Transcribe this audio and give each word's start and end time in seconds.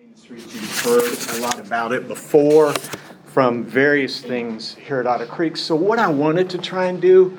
Main 0.00 0.16
Street, 0.16 0.54
you've 0.54 0.80
heard 0.80 1.36
a 1.36 1.42
lot 1.42 1.60
about 1.60 1.92
it 1.92 2.08
before 2.08 2.72
from 3.26 3.64
various 3.64 4.22
things 4.22 4.74
here 4.74 4.98
at 5.00 5.06
Otter 5.06 5.26
Creek. 5.26 5.58
So 5.58 5.76
what 5.76 5.98
I 5.98 6.08
wanted 6.08 6.48
to 6.50 6.58
try 6.58 6.86
and 6.86 7.02
do 7.02 7.36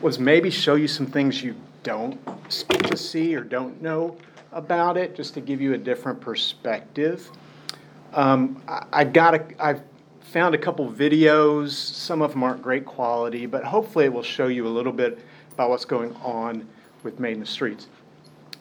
was 0.00 0.18
maybe 0.18 0.50
show 0.50 0.74
you 0.74 0.88
some 0.88 1.06
things 1.06 1.44
you 1.44 1.54
don't 1.84 2.18
expect 2.44 2.88
to 2.88 2.96
see 2.96 3.36
or 3.36 3.42
don't 3.42 3.80
know 3.80 4.16
about 4.50 4.96
it, 4.96 5.14
just 5.14 5.34
to 5.34 5.40
give 5.40 5.60
you 5.60 5.74
a 5.74 5.78
different 5.78 6.20
perspective. 6.20 7.30
Um, 8.14 8.60
I, 8.66 8.84
I 8.92 9.04
got 9.04 9.34
a, 9.34 9.64
I've 9.64 9.82
found 10.22 10.56
a 10.56 10.58
couple 10.58 10.90
videos. 10.90 11.70
Some 11.70 12.20
of 12.20 12.32
them 12.32 12.42
aren't 12.42 12.62
great 12.62 12.84
quality, 12.84 13.46
but 13.46 13.62
hopefully 13.62 14.06
it 14.06 14.12
will 14.12 14.24
show 14.24 14.48
you 14.48 14.66
a 14.66 14.74
little 14.74 14.92
bit 14.92 15.20
about 15.52 15.70
what's 15.70 15.84
going 15.84 16.16
on 16.16 16.66
with 17.04 17.18
the 17.18 17.46
Streets. 17.46 17.86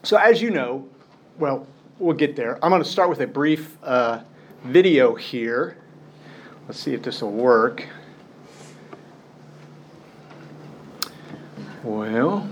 So 0.03 0.17
as 0.17 0.43
you 0.43 0.51
know, 0.51 0.87
well, 1.39 1.65
we'll 2.02 2.15
get 2.15 2.36
there. 2.36 2.57
I'm 2.63 2.71
going 2.71 2.83
to 2.83 2.89
start 2.89 3.09
with 3.09 3.21
a 3.21 3.27
brief 3.27 3.77
uh, 3.83 4.21
video 4.63 5.14
here. 5.14 5.78
Let's 6.68 6.79
see 6.79 6.93
if 6.93 7.04
this 7.04 7.21
will 7.21 7.32
work. 7.32 7.86
Well, 11.83 12.47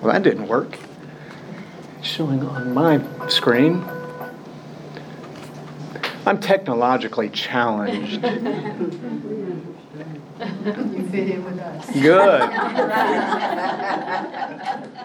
well, 0.00 0.12
that 0.12 0.22
didn't 0.22 0.48
work. 0.48 0.78
Showing 2.02 2.44
on 2.44 2.74
my 2.74 3.00
screen. 3.28 3.84
I'm 6.26 6.40
technologically 6.40 7.28
challenged. 7.30 8.24
You 9.98 11.08
fit 11.10 11.28
in 11.30 11.44
with 11.44 11.58
us. 11.58 11.90
Good. 11.90 12.42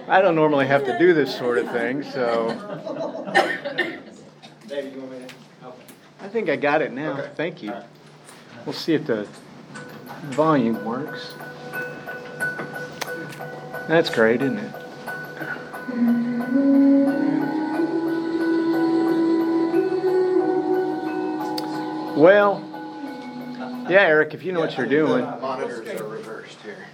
I 0.08 0.22
don't 0.22 0.36
normally 0.36 0.68
have 0.68 0.86
to 0.86 0.98
do 1.00 1.14
this 1.14 1.36
sort 1.36 1.58
of 1.58 1.72
thing, 1.72 2.04
so 2.04 2.50
David, 4.68 4.94
you 4.94 5.00
want 5.02 5.12
me 5.12 5.28
to 5.28 5.34
help? 5.62 5.80
I 6.22 6.28
think 6.28 6.50
I 6.50 6.56
got 6.56 6.82
it 6.82 6.92
now. 6.92 7.20
Okay. 7.20 7.32
Thank 7.36 7.64
you. 7.64 7.72
All 7.72 7.80
right. 7.80 7.88
We'll 8.66 8.74
see 8.74 8.94
if 8.94 9.08
the 9.08 9.28
volume 10.32 10.84
works. 10.86 11.34
That's 13.88 14.10
great, 14.10 14.42
isn't 14.42 14.58
it? 14.58 14.74
Well, 22.16 22.73
yeah, 23.94 24.02
Eric, 24.08 24.34
if 24.34 24.44
you 24.44 24.52
know 24.52 24.60
what 24.60 24.76
you're 24.76 24.88
doing. 24.88 25.24
The 25.24 25.38
Monitors 25.38 26.02
are 26.02 26.08
reversed 26.08 26.60
here. 26.64 26.88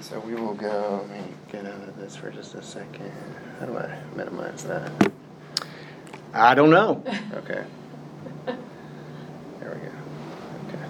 So 0.00 0.20
we 0.20 0.36
will 0.36 0.54
go, 0.54 1.04
let 1.08 1.18
me 1.18 1.34
get 1.50 1.66
out 1.66 1.88
of 1.88 1.96
this 1.96 2.14
for 2.14 2.30
just 2.30 2.54
a 2.54 2.62
second. 2.62 3.10
How 3.58 3.66
do 3.66 3.76
I 3.76 3.98
minimize 4.14 4.62
that? 4.64 4.92
I 6.32 6.54
don't 6.54 6.70
know. 6.70 7.02
Okay. 7.34 7.64
There 8.46 8.54
we 9.60 9.80
go. 9.80 9.92
Okay. 10.68 10.84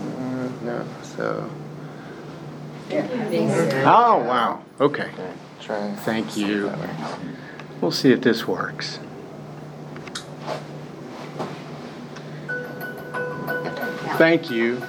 Uh, 0.00 0.48
No, 0.64 0.86
so. 1.02 1.50
Oh, 3.84 4.18
wow. 4.24 4.62
Okay. 4.80 5.10
Try. 5.60 5.92
Thank 5.96 6.36
you. 6.36 6.72
We'll 7.80 7.90
see 7.90 8.12
if 8.12 8.20
this 8.20 8.46
works. 8.46 9.00
Thank 14.16 14.50
you. 14.50 14.82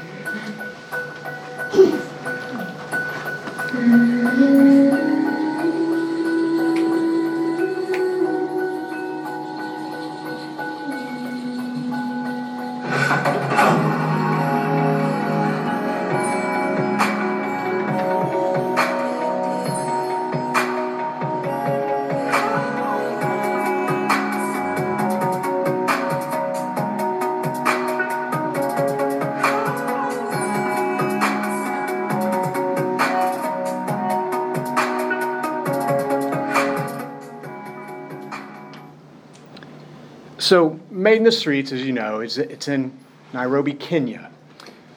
The 41.28 41.32
Streets, 41.34 41.74
as 41.74 41.82
you 41.82 41.92
know, 41.92 42.22
is 42.22 42.38
it's 42.38 42.70
in 42.70 42.98
Nairobi, 43.34 43.74
Kenya. 43.74 44.32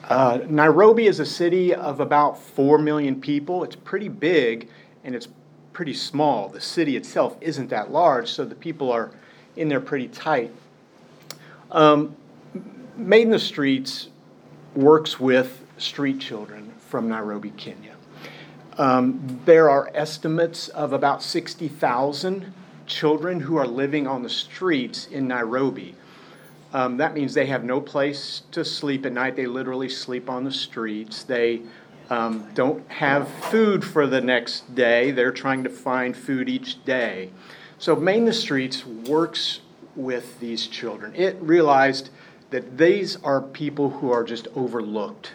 Uh, 0.05 0.39
Nairobi 0.47 1.07
is 1.07 1.19
a 1.19 1.25
city 1.25 1.75
of 1.75 1.99
about 1.99 2.39
4 2.39 2.77
million 2.77 3.19
people. 3.19 3.65
It's 3.65 3.75
pretty 3.75 4.07
big 4.07 4.69
and 5.03 5.13
it's 5.13 5.27
pretty 5.73 5.93
small. 5.93 6.47
The 6.47 6.61
city 6.61 6.95
itself 6.95 7.35
isn't 7.41 7.69
that 7.71 7.91
large, 7.91 8.29
so 8.29 8.45
the 8.45 8.55
people 8.55 8.89
are 8.93 9.11
in 9.57 9.67
there 9.67 9.81
pretty 9.81 10.07
tight. 10.07 10.53
Um, 11.69 12.15
Made 12.95 13.23
in 13.23 13.31
the 13.31 13.37
Streets 13.37 14.07
works 14.73 15.19
with 15.19 15.61
street 15.79 16.21
children 16.21 16.71
from 16.79 17.09
Nairobi, 17.09 17.49
Kenya. 17.57 17.95
Um, 18.77 19.41
there 19.43 19.69
are 19.69 19.91
estimates 19.93 20.69
of 20.69 20.93
about 20.93 21.23
60,000 21.23 22.53
children 22.85 23.41
who 23.41 23.57
are 23.57 23.67
living 23.67 24.07
on 24.07 24.23
the 24.23 24.29
streets 24.29 25.07
in 25.07 25.27
Nairobi. 25.27 25.95
Um, 26.73 26.97
that 26.97 27.13
means 27.13 27.33
they 27.33 27.47
have 27.47 27.63
no 27.63 27.81
place 27.81 28.43
to 28.51 28.63
sleep 28.63 29.05
at 29.05 29.11
night. 29.11 29.35
They 29.35 29.45
literally 29.45 29.89
sleep 29.89 30.29
on 30.29 30.43
the 30.43 30.51
streets. 30.51 31.23
They 31.23 31.61
um, 32.09 32.49
don't 32.53 32.89
have 32.91 33.27
food 33.27 33.83
for 33.83 34.07
the 34.07 34.21
next 34.21 34.73
day. 34.73 35.11
They're 35.11 35.31
trying 35.31 35.63
to 35.63 35.69
find 35.69 36.15
food 36.15 36.49
each 36.49 36.83
day. 36.85 37.31
So, 37.77 37.95
Made 37.95 38.17
in 38.17 38.25
the 38.25 38.33
Streets 38.33 38.85
works 38.85 39.61
with 39.95 40.39
these 40.39 40.67
children. 40.67 41.13
It 41.15 41.37
realized 41.41 42.09
that 42.51 42.77
these 42.77 43.15
are 43.23 43.41
people 43.41 43.89
who 43.89 44.11
are 44.11 44.23
just 44.23 44.47
overlooked. 44.55 45.33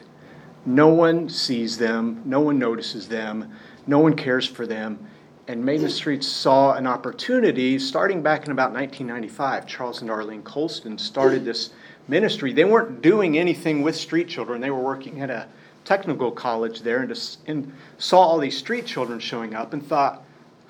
No 0.64 0.88
one 0.88 1.28
sees 1.28 1.78
them, 1.78 2.22
no 2.24 2.40
one 2.40 2.58
notices 2.58 3.08
them, 3.08 3.52
no 3.86 3.98
one 3.98 4.14
cares 4.14 4.46
for 4.46 4.66
them. 4.66 5.06
And 5.48 5.66
the 5.66 5.88
Streets 5.88 6.26
saw 6.26 6.72
an 6.74 6.86
opportunity 6.86 7.78
starting 7.78 8.20
back 8.20 8.46
in 8.46 8.52
about 8.52 8.72
1995. 8.72 9.66
Charles 9.66 10.02
and 10.02 10.10
Arlene 10.10 10.42
Colston 10.42 10.98
started 10.98 11.44
this 11.44 11.70
ministry. 12.08 12.52
They 12.52 12.64
weren't 12.64 13.00
doing 13.00 13.38
anything 13.38 13.82
with 13.82 13.94
street 13.94 14.28
children, 14.28 14.60
they 14.60 14.70
were 14.70 14.80
working 14.80 15.20
at 15.20 15.30
a 15.30 15.46
technical 15.84 16.32
college 16.32 16.80
there 16.80 16.98
and, 16.98 17.08
just, 17.08 17.38
and 17.46 17.72
saw 17.98 18.18
all 18.18 18.38
these 18.38 18.58
street 18.58 18.86
children 18.86 19.20
showing 19.20 19.54
up 19.54 19.72
and 19.72 19.86
thought, 19.86 20.24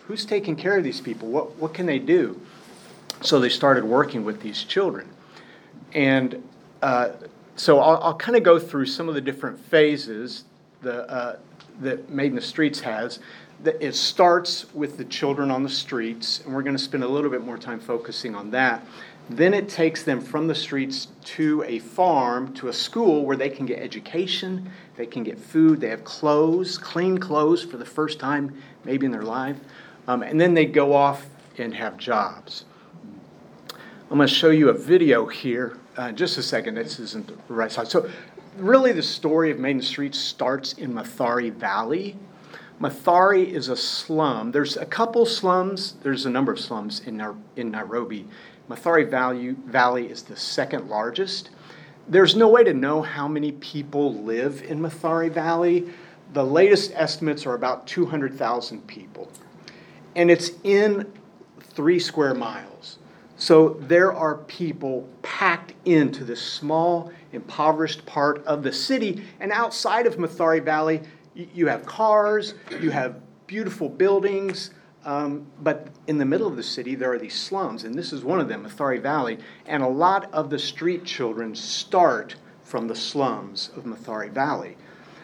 who's 0.06 0.26
taking 0.26 0.54
care 0.54 0.76
of 0.76 0.84
these 0.84 1.00
people? 1.00 1.28
What, 1.28 1.56
what 1.56 1.72
can 1.72 1.86
they 1.86 1.98
do? 1.98 2.38
So 3.22 3.40
they 3.40 3.48
started 3.48 3.84
working 3.84 4.24
with 4.24 4.42
these 4.42 4.62
children. 4.62 5.08
And 5.94 6.46
uh, 6.82 7.10
so 7.56 7.80
I'll, 7.80 7.96
I'll 8.02 8.14
kind 8.14 8.36
of 8.36 8.42
go 8.42 8.58
through 8.58 8.86
some 8.86 9.08
of 9.08 9.14
the 9.14 9.22
different 9.22 9.58
phases 9.58 10.44
the, 10.82 11.10
uh, 11.10 11.36
that 11.80 12.14
the 12.14 12.40
Streets 12.40 12.80
has. 12.80 13.18
It 13.64 13.94
starts 13.94 14.72
with 14.74 14.98
the 14.98 15.04
children 15.04 15.50
on 15.50 15.62
the 15.62 15.68
streets, 15.68 16.40
and 16.44 16.54
we're 16.54 16.62
going 16.62 16.76
to 16.76 16.82
spend 16.82 17.02
a 17.02 17.08
little 17.08 17.30
bit 17.30 17.44
more 17.44 17.56
time 17.56 17.80
focusing 17.80 18.34
on 18.34 18.50
that. 18.50 18.84
Then 19.28 19.54
it 19.54 19.68
takes 19.68 20.04
them 20.04 20.20
from 20.20 20.46
the 20.46 20.54
streets 20.54 21.08
to 21.24 21.64
a 21.66 21.80
farm, 21.80 22.54
to 22.54 22.68
a 22.68 22.72
school 22.72 23.24
where 23.24 23.36
they 23.36 23.48
can 23.48 23.66
get 23.66 23.80
education, 23.80 24.70
they 24.96 25.06
can 25.06 25.24
get 25.24 25.38
food, 25.38 25.80
they 25.80 25.88
have 25.88 26.04
clothes, 26.04 26.78
clean 26.78 27.18
clothes 27.18 27.64
for 27.64 27.76
the 27.76 27.84
first 27.84 28.20
time 28.20 28.56
maybe 28.84 29.04
in 29.04 29.10
their 29.10 29.22
life, 29.22 29.56
um, 30.06 30.22
and 30.22 30.40
then 30.40 30.54
they 30.54 30.64
go 30.64 30.92
off 30.92 31.26
and 31.58 31.74
have 31.74 31.96
jobs. 31.96 32.66
I'm 34.08 34.18
going 34.18 34.28
to 34.28 34.34
show 34.34 34.50
you 34.50 34.68
a 34.68 34.72
video 34.72 35.26
here. 35.26 35.76
Uh, 35.96 36.12
just 36.12 36.38
a 36.38 36.42
second, 36.42 36.76
this 36.76 37.00
isn't 37.00 37.26
the 37.48 37.54
right 37.54 37.72
side. 37.72 37.88
So, 37.88 38.08
really, 38.56 38.92
the 38.92 39.02
story 39.02 39.50
of 39.50 39.58
Main 39.58 39.82
Street 39.82 40.14
starts 40.14 40.74
in 40.74 40.92
Mathare 40.92 41.52
Valley. 41.52 42.16
Mathare 42.80 43.46
is 43.46 43.68
a 43.68 43.76
slum. 43.76 44.52
There's 44.52 44.76
a 44.76 44.84
couple 44.84 45.24
slums, 45.24 45.94
there's 46.02 46.26
a 46.26 46.30
number 46.30 46.52
of 46.52 46.60
slums 46.60 47.00
in, 47.00 47.24
in 47.56 47.70
Nairobi. 47.70 48.28
Mathare 48.68 49.08
Valley, 49.08 50.10
is 50.10 50.22
the 50.24 50.36
second 50.36 50.88
largest. 50.88 51.50
There's 52.08 52.36
no 52.36 52.48
way 52.48 52.64
to 52.64 52.74
know 52.74 53.00
how 53.00 53.26
many 53.28 53.52
people 53.52 54.14
live 54.14 54.62
in 54.62 54.80
Mathare 54.80 55.30
Valley. 55.30 55.88
The 56.34 56.44
latest 56.44 56.92
estimates 56.94 57.46
are 57.46 57.54
about 57.54 57.86
200,000 57.86 58.86
people. 58.86 59.30
And 60.14 60.30
it's 60.30 60.50
in 60.62 61.10
three 61.60 61.98
square 61.98 62.34
miles. 62.34 62.98
So 63.38 63.76
there 63.80 64.12
are 64.12 64.36
people 64.36 65.08
packed 65.22 65.74
into 65.84 66.24
this 66.24 66.40
small, 66.40 67.12
impoverished 67.32 68.04
part 68.06 68.44
of 68.44 68.62
the 68.62 68.72
city. 68.72 69.24
And 69.40 69.52
outside 69.52 70.06
of 70.06 70.16
Mathare 70.16 70.62
Valley, 70.64 71.02
you 71.36 71.66
have 71.66 71.84
cars, 71.84 72.54
you 72.80 72.90
have 72.90 73.20
beautiful 73.46 73.88
buildings. 73.88 74.70
Um, 75.04 75.46
but 75.62 75.86
in 76.08 76.18
the 76.18 76.24
middle 76.24 76.48
of 76.48 76.56
the 76.56 76.64
city, 76.64 76.96
there 76.96 77.12
are 77.12 77.18
these 77.18 77.34
slums, 77.34 77.84
and 77.84 77.94
this 77.94 78.12
is 78.12 78.24
one 78.24 78.40
of 78.40 78.48
them, 78.48 78.64
Mathare 78.64 79.00
Valley. 79.00 79.38
And 79.66 79.84
a 79.84 79.88
lot 79.88 80.32
of 80.32 80.50
the 80.50 80.58
street 80.58 81.04
children 81.04 81.54
start 81.54 82.34
from 82.64 82.88
the 82.88 82.96
slums 82.96 83.70
of 83.76 83.84
Mathare 83.84 84.30
Valley. 84.30 84.76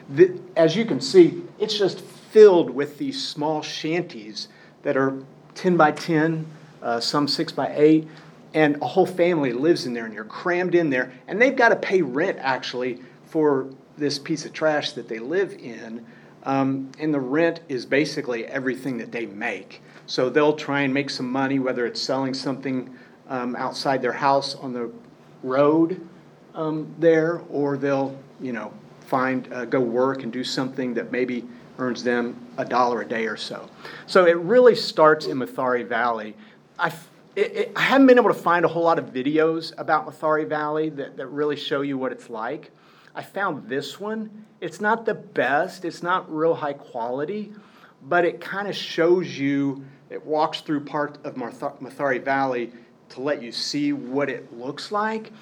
The, 0.08 0.40
as 0.56 0.76
you 0.76 0.84
can 0.84 1.00
see, 1.00 1.42
it's 1.58 1.76
just 1.76 2.00
filled 2.00 2.70
with 2.70 2.98
these 2.98 3.26
small 3.26 3.60
shanties 3.60 4.46
that 4.82 4.96
are 4.96 5.20
10 5.56 5.76
by 5.76 5.90
10, 5.90 6.46
uh, 6.80 7.00
some 7.00 7.26
6 7.26 7.52
by 7.52 7.72
8, 7.74 8.08
and 8.54 8.80
a 8.82 8.86
whole 8.86 9.06
family 9.06 9.52
lives 9.52 9.86
in 9.86 9.94
there, 9.94 10.04
and 10.04 10.14
you're 10.14 10.24
crammed 10.24 10.76
in 10.76 10.90
there. 10.90 11.12
And 11.26 11.42
they've 11.42 11.56
got 11.56 11.70
to 11.70 11.76
pay 11.76 12.02
rent 12.02 12.38
actually 12.40 13.00
for 13.26 13.68
this 13.96 14.18
piece 14.18 14.44
of 14.44 14.52
trash 14.52 14.92
that 14.92 15.08
they 15.08 15.18
live 15.18 15.52
in. 15.52 16.04
Um, 16.44 16.90
and 16.98 17.14
the 17.14 17.20
rent 17.20 17.60
is 17.68 17.86
basically 17.86 18.46
everything 18.46 18.98
that 18.98 19.12
they 19.12 19.26
make. 19.26 19.80
So 20.06 20.28
they'll 20.28 20.56
try 20.56 20.80
and 20.80 20.92
make 20.92 21.08
some 21.10 21.30
money, 21.30 21.58
whether 21.58 21.86
it's 21.86 22.00
selling 22.00 22.34
something 22.34 22.96
um, 23.28 23.54
outside 23.56 24.02
their 24.02 24.12
house 24.12 24.54
on 24.56 24.72
the 24.72 24.90
road 25.42 26.06
um, 26.54 26.92
there, 26.98 27.42
or 27.48 27.76
they'll, 27.76 28.18
you 28.40 28.52
know, 28.52 28.72
find, 29.06 29.52
uh, 29.52 29.64
go 29.66 29.80
work 29.80 30.22
and 30.22 30.32
do 30.32 30.42
something 30.42 30.94
that 30.94 31.12
maybe 31.12 31.44
earns 31.78 32.02
them 32.02 32.36
a 32.58 32.64
dollar 32.64 33.02
a 33.02 33.08
day 33.08 33.26
or 33.26 33.36
so. 33.36 33.68
So 34.06 34.26
it 34.26 34.36
really 34.36 34.74
starts 34.74 35.26
in 35.26 35.38
Mathare 35.38 35.86
Valley. 35.86 36.34
I, 36.78 36.88
it, 37.36 37.56
it, 37.56 37.72
I 37.76 37.82
haven't 37.82 38.06
been 38.06 38.18
able 38.18 38.32
to 38.32 38.34
find 38.34 38.64
a 38.64 38.68
whole 38.68 38.84
lot 38.84 38.98
of 38.98 39.06
videos 39.06 39.72
about 39.78 40.06
Mathare 40.06 40.46
Valley 40.46 40.90
that, 40.90 41.16
that 41.16 41.26
really 41.28 41.56
show 41.56 41.82
you 41.82 41.96
what 41.96 42.12
it's 42.12 42.28
like. 42.28 42.70
I 43.14 43.22
found 43.22 43.68
this 43.68 44.00
one. 44.00 44.46
It's 44.60 44.80
not 44.80 45.04
the 45.04 45.14
best, 45.14 45.84
it's 45.84 46.02
not 46.02 46.32
real 46.32 46.54
high 46.54 46.72
quality, 46.72 47.52
but 48.04 48.24
it 48.24 48.40
kind 48.40 48.68
of 48.68 48.76
shows 48.76 49.38
you, 49.38 49.84
it 50.08 50.24
walks 50.24 50.60
through 50.60 50.84
part 50.84 51.18
of 51.24 51.34
Mathare 51.34 52.22
Valley 52.22 52.72
to 53.10 53.20
let 53.20 53.42
you 53.42 53.52
see 53.52 53.92
what 53.92 54.30
it 54.30 54.52
looks 54.56 54.92
like. 54.92 55.32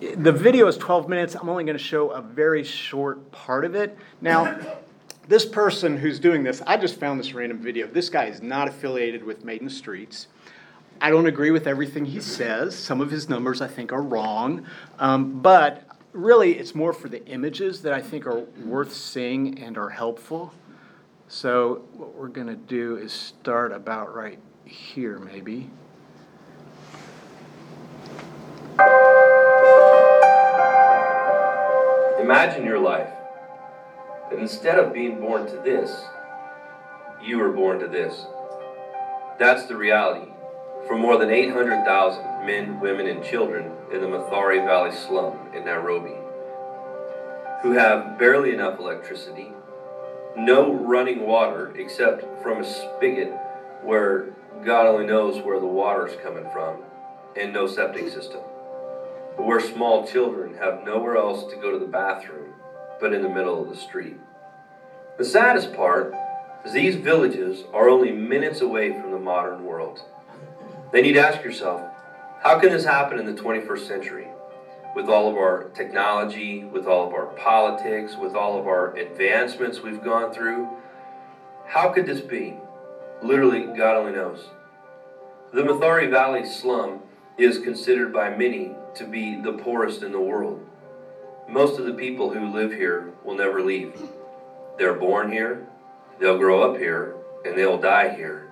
The 0.00 0.32
video 0.32 0.66
is 0.66 0.76
12 0.76 1.08
minutes. 1.08 1.34
I'm 1.34 1.48
only 1.48 1.64
going 1.64 1.78
to 1.78 1.82
show 1.82 2.10
a 2.10 2.20
very 2.20 2.64
short 2.64 3.30
part 3.30 3.64
of 3.64 3.74
it. 3.74 3.96
Now, 4.20 4.58
this 5.28 5.46
person 5.46 5.96
who's 5.96 6.18
doing 6.18 6.42
this, 6.42 6.62
I 6.66 6.76
just 6.76 6.98
found 6.98 7.20
this 7.20 7.32
random 7.32 7.58
video. 7.58 7.86
This 7.86 8.08
guy 8.08 8.24
is 8.24 8.42
not 8.42 8.68
affiliated 8.68 9.22
with 9.22 9.44
Maiden 9.44 9.70
Streets. 9.70 10.28
I 11.00 11.10
don't 11.10 11.26
agree 11.26 11.52
with 11.52 11.66
everything 11.66 12.04
he 12.04 12.20
says. 12.20 12.76
Some 12.76 13.00
of 13.00 13.10
his 13.10 13.28
numbers 13.28 13.60
I 13.60 13.68
think 13.68 13.92
are 13.92 14.02
wrong. 14.02 14.66
Um, 14.98 15.40
but 15.40 15.87
really, 16.12 16.58
it's 16.58 16.74
more 16.74 16.92
for 16.92 17.08
the 17.08 17.24
images 17.26 17.82
that 17.82 17.92
I 17.92 18.00
think 18.00 18.26
are 18.26 18.40
worth 18.64 18.92
seeing 18.92 19.58
and 19.58 19.76
are 19.76 19.90
helpful. 19.90 20.52
So, 21.28 21.82
what 21.92 22.14
we're 22.14 22.28
going 22.28 22.46
to 22.46 22.56
do 22.56 22.96
is 22.96 23.12
start 23.12 23.72
about 23.72 24.14
right 24.14 24.38
here, 24.64 25.18
maybe. 25.18 25.70
Imagine 32.20 32.64
your 32.64 32.78
life. 32.78 33.10
That 34.30 34.38
instead 34.38 34.78
of 34.78 34.92
being 34.92 35.20
born 35.20 35.46
to 35.46 35.56
this, 35.56 36.04
you 37.22 37.38
were 37.38 37.52
born 37.52 37.78
to 37.80 37.88
this. 37.88 38.26
That's 39.38 39.66
the 39.66 39.76
reality 39.76 40.30
for 40.88 40.98
more 40.98 41.18
than 41.18 41.30
800,000 41.30 42.46
men, 42.46 42.80
women, 42.80 43.06
and 43.06 43.22
children 43.22 43.70
in 43.92 44.00
the 44.00 44.06
Mathare 44.08 44.64
Valley 44.66 44.90
slum 44.90 45.38
in 45.54 45.64
Nairobi 45.64 46.16
who 47.62 47.72
have 47.72 48.18
barely 48.18 48.54
enough 48.54 48.78
electricity, 48.78 49.52
no 50.36 50.72
running 50.72 51.26
water 51.26 51.74
except 51.76 52.24
from 52.42 52.62
a 52.62 52.64
spigot 52.64 53.32
where 53.82 54.26
God 54.64 54.86
only 54.86 55.06
knows 55.06 55.42
where 55.42 55.58
the 55.58 55.66
water's 55.66 56.16
coming 56.22 56.48
from, 56.52 56.78
and 57.36 57.52
no 57.52 57.66
septic 57.66 58.08
system 58.08 58.40
where 59.36 59.60
small 59.60 60.04
children 60.04 60.54
have 60.54 60.84
nowhere 60.84 61.16
else 61.16 61.48
to 61.50 61.56
go 61.60 61.70
to 61.70 61.78
the 61.78 61.86
bathroom 61.86 62.52
but 63.00 63.12
in 63.12 63.22
the 63.22 63.28
middle 63.28 63.62
of 63.62 63.68
the 63.68 63.76
street. 63.76 64.18
The 65.16 65.24
saddest 65.24 65.72
part 65.74 66.12
is 66.64 66.72
these 66.72 66.96
villages 66.96 67.62
are 67.72 67.88
only 67.88 68.10
minutes 68.10 68.60
away 68.60 68.92
from 69.00 69.12
the 69.12 69.18
modern 69.18 69.64
world. 69.64 70.02
Then 70.90 71.04
you'd 71.04 71.18
ask 71.18 71.44
yourself, 71.44 71.82
how 72.42 72.58
can 72.58 72.70
this 72.70 72.84
happen 72.84 73.18
in 73.18 73.26
the 73.26 73.40
21st 73.40 73.86
century? 73.86 74.28
With 74.96 75.08
all 75.08 75.28
of 75.28 75.36
our 75.36 75.64
technology, 75.74 76.64
with 76.64 76.86
all 76.86 77.06
of 77.06 77.12
our 77.12 77.26
politics, 77.26 78.16
with 78.16 78.34
all 78.34 78.58
of 78.58 78.66
our 78.66 78.96
advancements 78.96 79.80
we've 79.80 80.02
gone 80.02 80.32
through, 80.32 80.68
how 81.66 81.90
could 81.90 82.06
this 82.06 82.20
be? 82.20 82.56
Literally, 83.22 83.66
God 83.76 83.96
only 83.96 84.12
knows. 84.12 84.46
The 85.52 85.62
Mathare 85.62 86.10
Valley 86.10 86.46
slum 86.46 87.00
is 87.36 87.58
considered 87.58 88.12
by 88.12 88.30
many 88.30 88.74
to 88.94 89.04
be 89.04 89.40
the 89.40 89.52
poorest 89.52 90.02
in 90.02 90.12
the 90.12 90.20
world. 90.20 90.64
Most 91.48 91.78
of 91.78 91.84
the 91.84 91.94
people 91.94 92.32
who 92.32 92.52
live 92.52 92.72
here 92.72 93.12
will 93.24 93.36
never 93.36 93.62
leave. 93.62 93.92
They're 94.78 94.94
born 94.94 95.30
here, 95.30 95.66
they'll 96.18 96.38
grow 96.38 96.70
up 96.70 96.78
here, 96.78 97.16
and 97.44 97.56
they'll 97.58 97.80
die 97.80 98.14
here. 98.14 98.47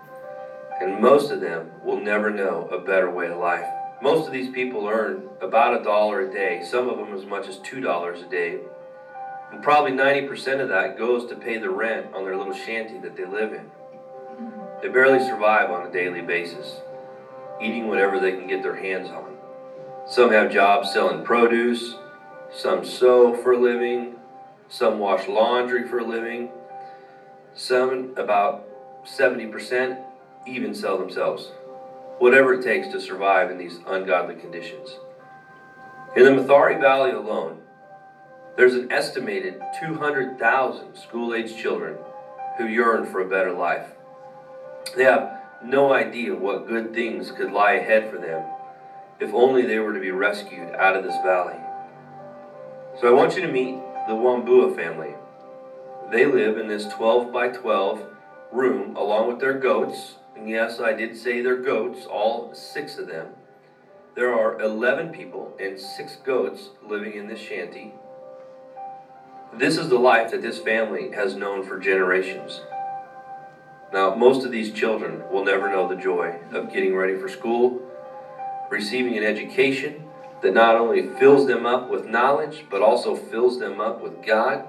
And 0.81 1.01
most 1.01 1.31
of 1.31 1.41
them 1.41 1.71
will 1.83 2.01
never 2.01 2.31
know 2.31 2.69
a 2.69 2.79
better 2.79 3.11
way 3.11 3.29
of 3.29 3.39
life. 3.39 3.67
Most 4.03 4.27
of 4.27 4.33
these 4.33 4.51
people 4.51 4.87
earn 4.87 5.29
about 5.41 5.81
a 5.81 5.85
dollar 5.85 6.29
a 6.29 6.33
day, 6.33 6.63
some 6.63 6.89
of 6.89 6.99
them 6.99 7.15
as 7.15 7.25
much 7.25 7.49
as 7.49 7.59
two 7.59 7.81
dollars 7.81 8.21
a 8.21 8.29
day. 8.29 8.61
And 9.53 9.63
probably 9.63 9.93
90% 9.93 10.61
of 10.61 10.69
that 10.69 10.99
goes 10.99 11.29
to 11.31 11.37
pay 11.37 11.59
the 11.59 11.71
rent 11.71 12.13
on 12.13 12.25
their 12.25 12.37
little 12.37 12.55
shanty 12.55 12.99
that 12.99 13.17
they 13.17 13.25
live 13.25 13.53
in. 13.53 13.71
They 14.83 14.89
barely 14.89 15.25
survive 15.25 15.71
on 15.71 15.87
a 15.87 15.93
daily 15.93 16.21
basis 16.21 16.81
eating 17.61 17.89
whatever 17.89 18.21
they 18.21 18.33
can 18.33 18.47
get 18.47 18.63
their 18.63 18.77
hands 18.77 19.09
on. 19.09 19.37
Some 20.09 20.31
have 20.31 20.53
jobs 20.53 20.93
selling 20.93 21.25
produce, 21.25 21.95
some 22.53 22.85
sew 22.85 23.35
for 23.43 23.53
a 23.53 23.59
living, 23.59 24.17
some 24.69 24.99
wash 24.99 25.27
laundry 25.29 25.87
for 25.89 25.99
a 25.99 26.05
living, 26.05 26.51
some, 27.55 28.15
about 28.17 28.67
70%, 29.05 30.03
even 30.47 30.75
sell 30.75 30.99
themselves. 30.99 31.51
Whatever 32.19 32.55
it 32.55 32.63
takes 32.63 32.89
to 32.89 33.01
survive 33.01 33.51
in 33.51 33.59
these 33.59 33.81
ungodly 33.87 34.37
conditions. 34.37 34.97
In 36.17 36.25
the 36.25 36.31
Mathare 36.31 36.81
Valley 36.81 37.11
alone, 37.11 37.61
there's 38.57 38.75
an 38.75 38.91
estimated 38.91 39.61
200,000 39.81 40.97
school 40.97 41.35
aged 41.35 41.59
children 41.59 41.97
who 42.57 42.67
yearn 42.67 43.05
for 43.05 43.21
a 43.21 43.29
better 43.29 43.53
life. 43.53 43.91
They 44.97 45.05
have 45.05 45.41
no 45.63 45.93
idea 45.93 46.35
what 46.35 46.67
good 46.67 46.95
things 46.95 47.31
could 47.31 47.53
lie 47.53 47.73
ahead 47.73 48.11
for 48.11 48.19
them 48.19 48.45
if 49.21 49.33
only 49.33 49.63
they 49.63 49.79
were 49.79 49.95
to 49.95 50.01
be 50.01 50.11
rescued 50.11 50.75
out 50.75 50.97
of 50.97 51.05
this 51.05 51.17
valley. 51.23 51.57
So 53.01 53.09
I 53.09 53.13
want 53.13 53.35
you 53.37 53.43
to 53.43 53.53
meet 53.53 53.75
the 54.07 54.15
Wambua 54.15 54.75
family. 54.75 55.15
They 56.11 56.27
live 56.27 56.59
in 56.59 56.69
this 56.69 56.87
12 56.87 57.33
by 57.33 57.49
12 57.49 58.07
room 58.53 58.97
along 58.97 59.29
with 59.29 59.41
their 59.41 59.59
goats. 59.59 60.15
And 60.37 60.49
yes, 60.49 60.81
I 60.81 60.93
did 60.93 61.17
say 61.17 61.41
they're 61.41 61.57
goats, 61.57 62.07
all 62.07 62.55
six 62.55 62.99
of 62.99 63.07
them. 63.07 63.29
There 64.15 64.35
are 64.35 64.61
11 64.61 65.11
people 65.11 65.57
and 65.61 65.79
six 65.79 66.17
goats 66.17 66.71
living 66.87 67.15
in 67.15 67.27
this 67.27 67.41
shanty. 67.41 67.95
This 69.55 69.79
is 69.79 69.89
the 69.89 69.99
life 69.99 70.31
that 70.31 70.43
this 70.43 70.59
family 70.59 71.13
has 71.13 71.35
known 71.37 71.65
for 71.65 71.79
generations. 71.79 72.61
Now, 73.93 74.15
most 74.15 74.45
of 74.45 74.51
these 74.51 74.73
children 74.73 75.23
will 75.31 75.45
never 75.45 75.71
know 75.71 75.89
the 75.89 75.97
joy 75.97 76.39
of 76.53 76.73
getting 76.73 76.95
ready 76.95 77.17
for 77.17 77.29
school, 77.29 77.81
receiving 78.71 79.17
an 79.17 79.25
education 79.25 80.05
that 80.43 80.53
not 80.53 80.75
only 80.75 81.09
fills 81.19 81.47
them 81.47 81.65
up 81.65 81.89
with 81.89 82.07
knowledge, 82.07 82.67
but 82.71 82.83
also 82.83 83.17
fills 83.17 83.59
them 83.59 83.81
up 83.81 84.03
with 84.03 84.23
God. 84.25 84.67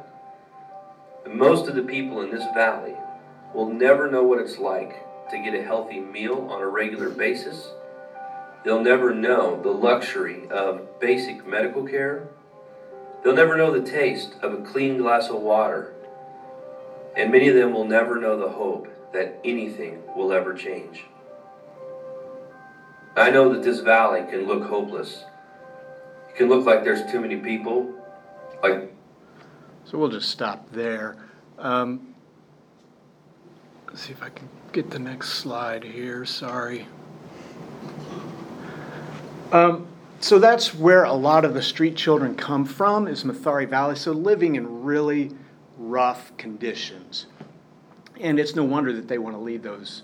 And 1.26 1.36
most 1.36 1.68
of 1.68 1.76
the 1.76 1.82
people 1.82 2.22
in 2.22 2.32
this 2.32 2.46
valley 2.54 2.96
will 3.54 3.72
never 3.72 4.10
know 4.10 4.24
what 4.24 4.40
it's 4.40 4.58
like 4.58 5.07
to 5.30 5.38
get 5.40 5.54
a 5.54 5.64
healthy 5.64 6.00
meal 6.00 6.48
on 6.50 6.62
a 6.62 6.68
regular 6.68 7.10
basis. 7.10 7.70
They'll 8.64 8.84
never 8.84 9.14
know 9.14 9.62
the 9.62 9.72
luxury 9.72 10.48
of 10.50 11.00
basic 11.00 11.48
medical 11.48 11.84
care. 11.86 12.28
They'll 13.24 13.36
never 13.36 13.58
know 13.58 13.72
the 13.72 13.90
taste 13.90 14.36
of 14.42 14.54
a 14.54 14.62
clean 14.64 14.98
glass 14.98 15.30
of 15.30 15.42
water. 15.42 15.94
And 17.16 17.32
many 17.32 17.48
of 17.48 17.56
them 17.56 17.74
will 17.74 17.86
never 17.86 18.20
know 18.20 18.38
the 18.38 18.50
hope 18.50 18.88
that 19.14 19.40
anything 19.44 20.04
will 20.16 20.32
ever 20.34 20.54
change. 20.54 21.06
I 23.16 23.32
know 23.32 23.52
that 23.54 23.64
this 23.64 23.80
valley 23.80 24.22
can 24.30 24.46
look 24.46 24.64
hopeless. 24.64 25.24
It 26.30 26.36
can 26.36 26.50
look 26.50 26.66
like 26.66 26.84
there's 26.84 27.10
too 27.12 27.20
many 27.20 27.38
people. 27.38 27.92
Like, 28.62 28.94
So 29.86 29.98
we'll 29.98 30.10
just 30.10 30.30
stop 30.30 30.70
there. 30.72 31.18
Um, 31.58 32.14
let's 33.98 34.06
see 34.06 34.14
if 34.14 34.22
I 34.22 34.30
can 34.30 34.48
get 34.74 34.92
the 34.92 35.00
next 35.00 35.30
slide 35.30 35.84
here. 35.84 36.24
Sorry. 36.24 36.86
Um, 39.52 39.88
so 40.20 40.38
that's 40.38 40.76
where 40.76 41.04
a 41.04 41.14
lot 41.14 41.44
of 41.44 41.56
the 41.56 41.64
street 41.64 41.96
children 41.96 42.36
come 42.36 42.64
from 42.64 43.08
is 43.08 43.24
Mathare 43.24 43.68
Valley. 43.68 43.96
So 43.96 44.12
living 44.12 44.56
in 44.56 44.84
really 44.84 45.32
rough 45.80 46.32
conditions. 46.38 47.26
And 48.20 48.40
it's 48.40 48.56
no 48.56 48.64
wonder 48.64 48.94
that 48.94 49.08
they 49.08 49.18
want 49.18 49.36
to 49.36 49.42
leave 49.42 49.64
those 49.64 50.04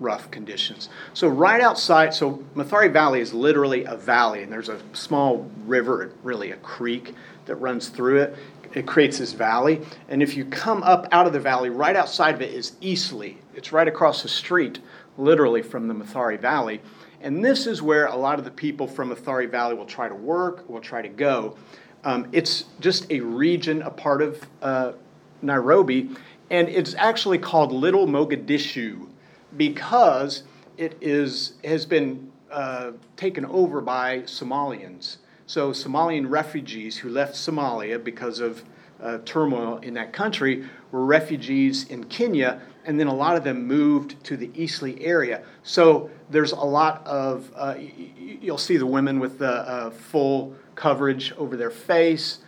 rough 0.00 0.30
conditions. 0.30 0.88
So 1.12 1.28
right 1.28 1.60
outside, 1.60 2.14
so 2.14 2.42
Mathare 2.54 2.90
Valley 2.90 3.20
is 3.20 3.34
literally 3.34 3.84
a 3.84 3.94
valley, 3.94 4.42
and 4.42 4.50
there's 4.50 4.70
a 4.70 4.80
small 4.94 5.50
river, 5.66 6.12
really 6.22 6.52
a 6.52 6.56
creek, 6.56 7.14
that 7.44 7.56
runs 7.56 7.90
through 7.90 8.22
it. 8.22 8.36
It 8.74 8.86
creates 8.86 9.18
this 9.18 9.32
valley, 9.32 9.80
and 10.08 10.22
if 10.22 10.36
you 10.36 10.44
come 10.44 10.82
up 10.82 11.06
out 11.12 11.26
of 11.26 11.32
the 11.32 11.40
valley, 11.40 11.70
right 11.70 11.94
outside 11.94 12.34
of 12.34 12.42
it 12.42 12.52
is 12.52 12.72
Eastleigh. 12.80 13.34
It's 13.54 13.72
right 13.72 13.86
across 13.86 14.22
the 14.22 14.28
street, 14.28 14.80
literally 15.16 15.62
from 15.62 15.86
the 15.86 15.94
Mathare 15.94 16.38
Valley. 16.40 16.80
And 17.20 17.44
this 17.44 17.66
is 17.66 17.80
where 17.80 18.06
a 18.06 18.16
lot 18.16 18.38
of 18.38 18.44
the 18.44 18.50
people 18.50 18.88
from 18.88 19.10
Mathare 19.14 19.48
Valley 19.48 19.74
will 19.74 19.86
try 19.86 20.08
to 20.08 20.14
work, 20.14 20.68
will 20.68 20.80
try 20.80 21.02
to 21.02 21.08
go. 21.08 21.56
Um, 22.02 22.26
it's 22.32 22.64
just 22.80 23.10
a 23.10 23.20
region, 23.20 23.80
a 23.82 23.90
part 23.90 24.20
of 24.20 24.44
uh, 24.60 24.92
Nairobi, 25.40 26.10
and 26.50 26.68
it's 26.68 26.94
actually 26.94 27.38
called 27.38 27.72
Little 27.72 28.06
Mogadishu 28.06 29.08
because 29.56 30.42
it 30.76 30.98
is 31.00 31.54
has 31.64 31.86
been 31.86 32.30
uh, 32.50 32.92
taken 33.16 33.46
over 33.46 33.80
by 33.80 34.20
Somalians. 34.20 35.18
So 35.46 35.72
Somalian 35.72 36.30
refugees 36.30 36.96
who 36.96 37.10
left 37.10 37.34
Somalia 37.34 38.02
because 38.02 38.40
of 38.40 38.64
uh, 39.02 39.18
turmoil 39.24 39.78
in 39.78 39.94
that 39.94 40.12
country 40.12 40.64
were 40.90 41.04
refugees 41.04 41.84
in 41.90 42.04
Kenya, 42.04 42.62
and 42.86 42.98
then 42.98 43.06
a 43.06 43.14
lot 43.14 43.36
of 43.36 43.44
them 43.44 43.66
moved 43.66 44.22
to 44.24 44.36
the 44.36 44.50
Eastleigh 44.54 44.98
area. 45.00 45.42
So 45.62 46.10
there's 46.30 46.52
a 46.52 46.56
lot 46.56 47.06
of 47.06 47.50
uh, 47.54 47.74
you'll 48.18 48.58
see 48.58 48.76
the 48.76 48.86
women 48.86 49.20
with 49.20 49.38
the 49.38 49.52
uh, 49.52 49.90
full 49.90 50.54
coverage 50.74 51.32
over 51.32 51.56
their 51.56 51.70
face. 51.70 52.38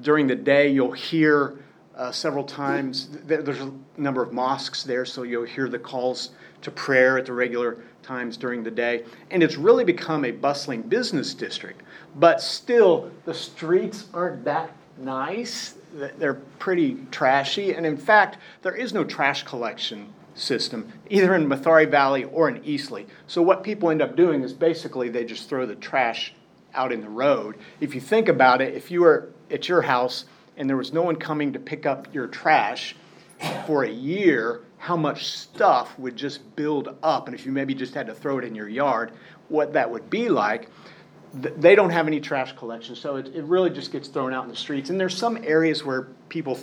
During 0.00 0.26
the 0.26 0.36
day, 0.36 0.68
you'll 0.68 0.92
hear 0.92 1.58
uh, 1.96 2.12
several 2.12 2.44
times. 2.44 3.08
There's 3.24 3.60
a 3.60 3.72
number 3.96 4.22
of 4.22 4.32
mosques 4.32 4.82
there, 4.82 5.04
so 5.04 5.22
you'll 5.22 5.44
hear 5.44 5.68
the 5.68 5.78
calls 5.78 6.30
to 6.62 6.70
prayer 6.70 7.18
at 7.18 7.26
the 7.26 7.32
regular 7.32 7.78
times 8.02 8.36
during 8.36 8.62
the 8.62 8.70
day. 8.70 9.04
And 9.30 9.42
it's 9.42 9.56
really 9.56 9.84
become 9.84 10.24
a 10.24 10.30
bustling 10.30 10.82
business 10.82 11.34
district. 11.34 11.82
But 12.16 12.40
still, 12.40 13.10
the 13.24 13.34
streets 13.34 14.06
aren't 14.14 14.44
that 14.44 14.70
nice. 14.98 15.74
They're 15.92 16.40
pretty 16.58 16.98
trashy. 17.10 17.74
And 17.74 17.84
in 17.84 17.96
fact, 17.96 18.38
there 18.62 18.74
is 18.74 18.92
no 18.92 19.04
trash 19.04 19.42
collection 19.44 20.12
system, 20.34 20.92
either 21.10 21.34
in 21.34 21.46
Mathare 21.46 21.90
Valley 21.90 22.24
or 22.24 22.48
in 22.48 22.64
Eastleigh. 22.64 23.04
So 23.26 23.42
what 23.42 23.62
people 23.62 23.90
end 23.90 24.02
up 24.02 24.16
doing 24.16 24.42
is 24.42 24.52
basically 24.52 25.08
they 25.08 25.24
just 25.24 25.48
throw 25.48 25.66
the 25.66 25.74
trash 25.74 26.34
out 26.74 26.92
in 26.92 27.00
the 27.00 27.08
road. 27.08 27.56
If 27.80 27.94
you 27.94 28.00
think 28.00 28.28
about 28.28 28.60
it, 28.60 28.74
if 28.74 28.90
you 28.90 29.02
were 29.02 29.30
at 29.50 29.68
your 29.68 29.82
house 29.82 30.26
and 30.56 30.68
there 30.68 30.76
was 30.76 30.92
no 30.92 31.02
one 31.02 31.16
coming 31.16 31.52
to 31.52 31.58
pick 31.58 31.86
up 31.86 32.12
your 32.14 32.26
trash 32.26 32.96
for 33.66 33.84
a 33.84 33.90
year, 33.90 34.62
how 34.78 34.96
much 34.96 35.26
stuff 35.26 35.98
would 35.98 36.16
just 36.16 36.54
build 36.56 36.96
up. 37.02 37.28
And 37.28 37.34
if 37.34 37.44
you 37.44 37.52
maybe 37.52 37.74
just 37.74 37.94
had 37.94 38.06
to 38.06 38.14
throw 38.14 38.38
it 38.38 38.44
in 38.44 38.54
your 38.54 38.68
yard, 38.68 39.12
what 39.48 39.72
that 39.74 39.90
would 39.90 40.08
be 40.10 40.28
like. 40.28 40.68
They 41.38 41.74
don't 41.74 41.90
have 41.90 42.06
any 42.06 42.20
trash 42.20 42.52
collection, 42.56 42.96
so 42.96 43.16
it, 43.16 43.34
it 43.34 43.44
really 43.44 43.70
just 43.70 43.92
gets 43.92 44.08
thrown 44.08 44.32
out 44.32 44.44
in 44.44 44.50
the 44.50 44.56
streets. 44.56 44.90
And 44.90 44.98
there's 44.98 45.16
some 45.16 45.36
areas 45.44 45.84
where 45.84 46.08
people 46.28 46.58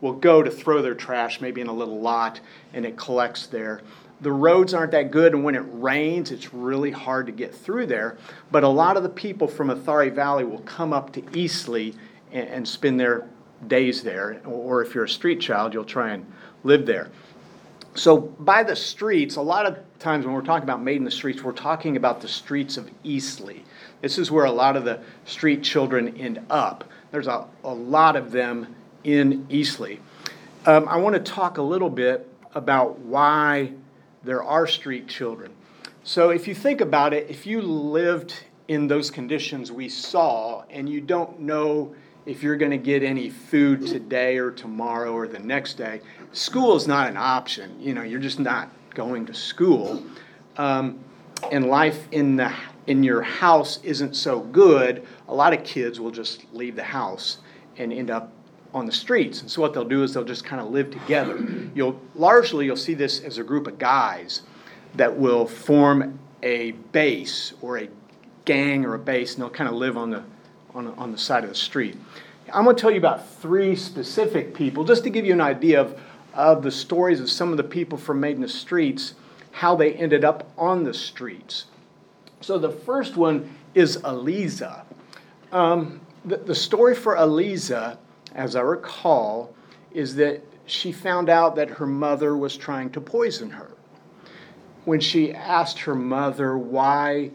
will 0.00 0.12
go 0.12 0.42
to 0.42 0.50
throw 0.50 0.82
their 0.82 0.94
trash, 0.94 1.40
maybe 1.40 1.60
in 1.60 1.66
a 1.66 1.72
little 1.72 2.00
lot, 2.00 2.40
and 2.74 2.84
it 2.84 2.96
collects 2.96 3.46
there. 3.46 3.80
The 4.20 4.32
roads 4.32 4.74
aren't 4.74 4.92
that 4.92 5.10
good, 5.10 5.34
and 5.34 5.44
when 5.44 5.54
it 5.54 5.64
rains, 5.70 6.30
it's 6.30 6.52
really 6.52 6.90
hard 6.90 7.26
to 7.26 7.32
get 7.32 7.54
through 7.54 7.86
there. 7.86 8.18
But 8.50 8.64
a 8.64 8.68
lot 8.68 8.96
of 8.96 9.02
the 9.02 9.08
people 9.08 9.46
from 9.46 9.68
Mathare 9.68 10.12
Valley 10.12 10.44
will 10.44 10.60
come 10.60 10.92
up 10.92 11.12
to 11.12 11.38
Eastleigh 11.38 11.92
and, 12.32 12.48
and 12.48 12.68
spend 12.68 12.98
their 12.98 13.28
days 13.66 14.02
there. 14.02 14.40
Or 14.44 14.82
if 14.82 14.94
you're 14.94 15.04
a 15.04 15.08
street 15.08 15.40
child, 15.40 15.72
you'll 15.72 15.84
try 15.84 16.10
and 16.10 16.26
live 16.64 16.84
there. 16.86 17.10
So, 17.94 18.18
by 18.18 18.62
the 18.62 18.76
streets, 18.76 19.36
a 19.36 19.42
lot 19.42 19.66
of 19.66 19.78
times 19.98 20.24
when 20.24 20.34
we're 20.34 20.42
talking 20.42 20.62
about 20.62 20.82
made 20.82 20.96
in 20.96 21.04
the 21.04 21.10
streets, 21.10 21.42
we're 21.42 21.52
talking 21.52 21.96
about 21.96 22.20
the 22.20 22.28
streets 22.28 22.76
of 22.76 22.88
Eastleigh. 23.02 23.62
This 24.00 24.18
is 24.18 24.30
where 24.30 24.44
a 24.44 24.52
lot 24.52 24.76
of 24.76 24.84
the 24.84 25.00
street 25.24 25.62
children 25.62 26.16
end 26.16 26.40
up. 26.50 26.84
There's 27.10 27.26
a, 27.26 27.46
a 27.64 27.74
lot 27.74 28.16
of 28.16 28.30
them 28.30 28.74
in 29.04 29.46
Eastleigh. 29.48 29.98
Um, 30.66 30.88
I 30.88 30.96
want 30.98 31.14
to 31.14 31.20
talk 31.20 31.58
a 31.58 31.62
little 31.62 31.90
bit 31.90 32.28
about 32.54 32.98
why 33.00 33.72
there 34.22 34.42
are 34.42 34.66
street 34.66 35.08
children. 35.08 35.52
So, 36.04 36.30
if 36.30 36.48
you 36.48 36.54
think 36.54 36.80
about 36.80 37.12
it, 37.12 37.28
if 37.28 37.46
you 37.46 37.60
lived 37.60 38.34
in 38.68 38.86
those 38.86 39.10
conditions 39.10 39.72
we 39.72 39.88
saw 39.88 40.62
and 40.70 40.88
you 40.88 41.00
don't 41.00 41.40
know 41.40 41.94
if 42.26 42.42
you're 42.42 42.56
going 42.56 42.70
to 42.70 42.76
get 42.76 43.02
any 43.02 43.30
food 43.30 43.86
today 43.86 44.36
or 44.36 44.50
tomorrow 44.50 45.12
or 45.12 45.26
the 45.26 45.38
next 45.38 45.74
day, 45.74 46.00
school 46.32 46.76
is 46.76 46.86
not 46.86 47.08
an 47.08 47.16
option. 47.16 47.80
You 47.80 47.94
know, 47.94 48.02
you're 48.02 48.20
just 48.20 48.38
not 48.38 48.70
going 48.94 49.26
to 49.26 49.34
school. 49.34 50.02
Um, 50.56 50.98
and 51.50 51.66
life 51.66 52.08
in 52.10 52.36
the 52.36 52.52
in 52.88 53.02
your 53.02 53.20
house 53.20 53.78
isn't 53.84 54.16
so 54.16 54.40
good. 54.40 55.06
A 55.28 55.34
lot 55.34 55.52
of 55.52 55.62
kids 55.62 56.00
will 56.00 56.10
just 56.10 56.46
leave 56.54 56.74
the 56.74 56.82
house 56.82 57.38
and 57.76 57.92
end 57.92 58.10
up 58.10 58.32
on 58.72 58.86
the 58.86 58.92
streets. 58.92 59.42
And 59.42 59.50
so 59.50 59.60
what 59.60 59.74
they'll 59.74 59.84
do 59.84 60.02
is 60.02 60.14
they'll 60.14 60.24
just 60.24 60.44
kind 60.44 60.60
of 60.60 60.70
live 60.70 60.90
together. 60.90 61.38
You'll 61.74 62.00
largely 62.14 62.64
you'll 62.64 62.76
see 62.76 62.94
this 62.94 63.20
as 63.20 63.36
a 63.36 63.44
group 63.44 63.66
of 63.66 63.78
guys 63.78 64.42
that 64.94 65.14
will 65.14 65.46
form 65.46 66.18
a 66.42 66.72
base 66.92 67.52
or 67.60 67.78
a 67.78 67.88
gang 68.46 68.86
or 68.86 68.94
a 68.94 68.98
base, 68.98 69.34
and 69.34 69.42
they'll 69.42 69.50
kind 69.50 69.68
of 69.68 69.76
live 69.76 69.98
on 69.98 70.10
the 70.10 70.24
on, 70.74 70.88
on 70.94 71.12
the 71.12 71.18
side 71.18 71.44
of 71.44 71.50
the 71.50 71.56
street. 71.56 71.96
I'm 72.52 72.64
going 72.64 72.74
to 72.74 72.80
tell 72.80 72.90
you 72.90 72.98
about 72.98 73.28
three 73.28 73.76
specific 73.76 74.54
people, 74.54 74.84
just 74.84 75.04
to 75.04 75.10
give 75.10 75.26
you 75.26 75.34
an 75.34 75.40
idea 75.42 75.80
of, 75.80 76.00
of 76.32 76.62
the 76.62 76.70
stories 76.70 77.20
of 77.20 77.28
some 77.28 77.50
of 77.50 77.58
the 77.58 77.64
people 77.64 77.98
from 77.98 78.20
Made 78.20 78.36
in 78.36 78.42
the 78.42 78.48
Streets, 78.48 79.14
how 79.52 79.76
they 79.76 79.92
ended 79.92 80.24
up 80.24 80.50
on 80.56 80.84
the 80.84 80.94
streets. 80.94 81.66
So 82.40 82.58
the 82.58 82.70
first 82.70 83.16
one 83.16 83.50
is 83.74 83.96
Eliza. 83.96 84.84
Um, 85.52 86.00
the, 86.24 86.36
the 86.36 86.54
story 86.54 86.94
for 86.94 87.16
Eliza, 87.16 87.98
as 88.34 88.56
I 88.56 88.60
recall, 88.60 89.54
is 89.92 90.14
that 90.16 90.42
she 90.66 90.92
found 90.92 91.28
out 91.28 91.56
that 91.56 91.70
her 91.70 91.86
mother 91.86 92.36
was 92.36 92.56
trying 92.56 92.90
to 92.90 93.00
poison 93.00 93.50
her. 93.50 93.70
When 94.84 95.00
she 95.00 95.32
asked 95.32 95.80
her 95.80 95.94
mother 95.94 96.56
why 96.56 97.30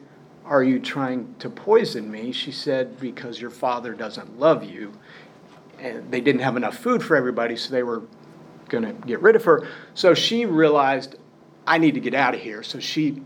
are 0.45 0.63
you 0.63 0.79
trying 0.79 1.33
to 1.39 1.49
poison 1.49 2.11
me? 2.11 2.31
She 2.31 2.51
said, 2.51 2.99
Because 2.99 3.39
your 3.39 3.49
father 3.49 3.93
doesn't 3.93 4.39
love 4.39 4.63
you. 4.63 4.93
And 5.79 6.11
they 6.11 6.21
didn't 6.21 6.41
have 6.41 6.57
enough 6.57 6.77
food 6.77 7.03
for 7.03 7.15
everybody, 7.15 7.55
so 7.55 7.71
they 7.71 7.83
were 7.83 8.03
going 8.69 8.83
to 8.83 8.93
get 9.07 9.21
rid 9.21 9.35
of 9.35 9.43
her. 9.45 9.67
So 9.93 10.13
she 10.13 10.45
realized, 10.45 11.15
I 11.65 11.77
need 11.77 11.93
to 11.93 11.99
get 11.99 12.13
out 12.13 12.33
of 12.33 12.41
here. 12.41 12.63
So 12.63 12.79
she 12.79 13.21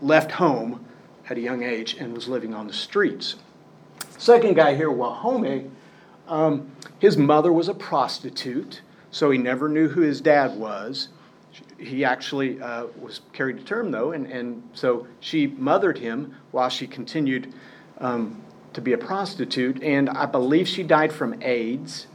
left 0.00 0.30
home 0.30 0.84
at 1.28 1.38
a 1.38 1.40
young 1.40 1.62
age 1.62 1.94
and 1.94 2.14
was 2.14 2.28
living 2.28 2.54
on 2.54 2.66
the 2.66 2.72
streets. 2.72 3.36
Second 4.18 4.54
guy 4.54 4.74
here, 4.74 4.90
Wahome, 4.90 5.70
um, 6.28 6.70
his 6.98 7.16
mother 7.16 7.52
was 7.52 7.68
a 7.68 7.74
prostitute, 7.74 8.82
so 9.10 9.30
he 9.30 9.38
never 9.38 9.68
knew 9.68 9.88
who 9.88 10.00
his 10.02 10.20
dad 10.20 10.56
was 10.56 11.08
he 11.78 12.04
actually 12.04 12.60
uh, 12.60 12.86
was 13.00 13.20
carried 13.32 13.58
to 13.58 13.64
term, 13.64 13.90
though, 13.90 14.12
and, 14.12 14.26
and 14.26 14.62
so 14.72 15.06
she 15.20 15.46
mothered 15.46 15.98
him 15.98 16.34
while 16.50 16.68
she 16.68 16.86
continued 16.86 17.52
um, 17.98 18.42
to 18.72 18.80
be 18.80 18.92
a 18.92 18.98
prostitute, 18.98 19.82
and 19.82 20.08
I 20.08 20.26
believe 20.26 20.68
she 20.68 20.82
died 20.82 21.12
from 21.12 21.42
AIDS. 21.42 22.06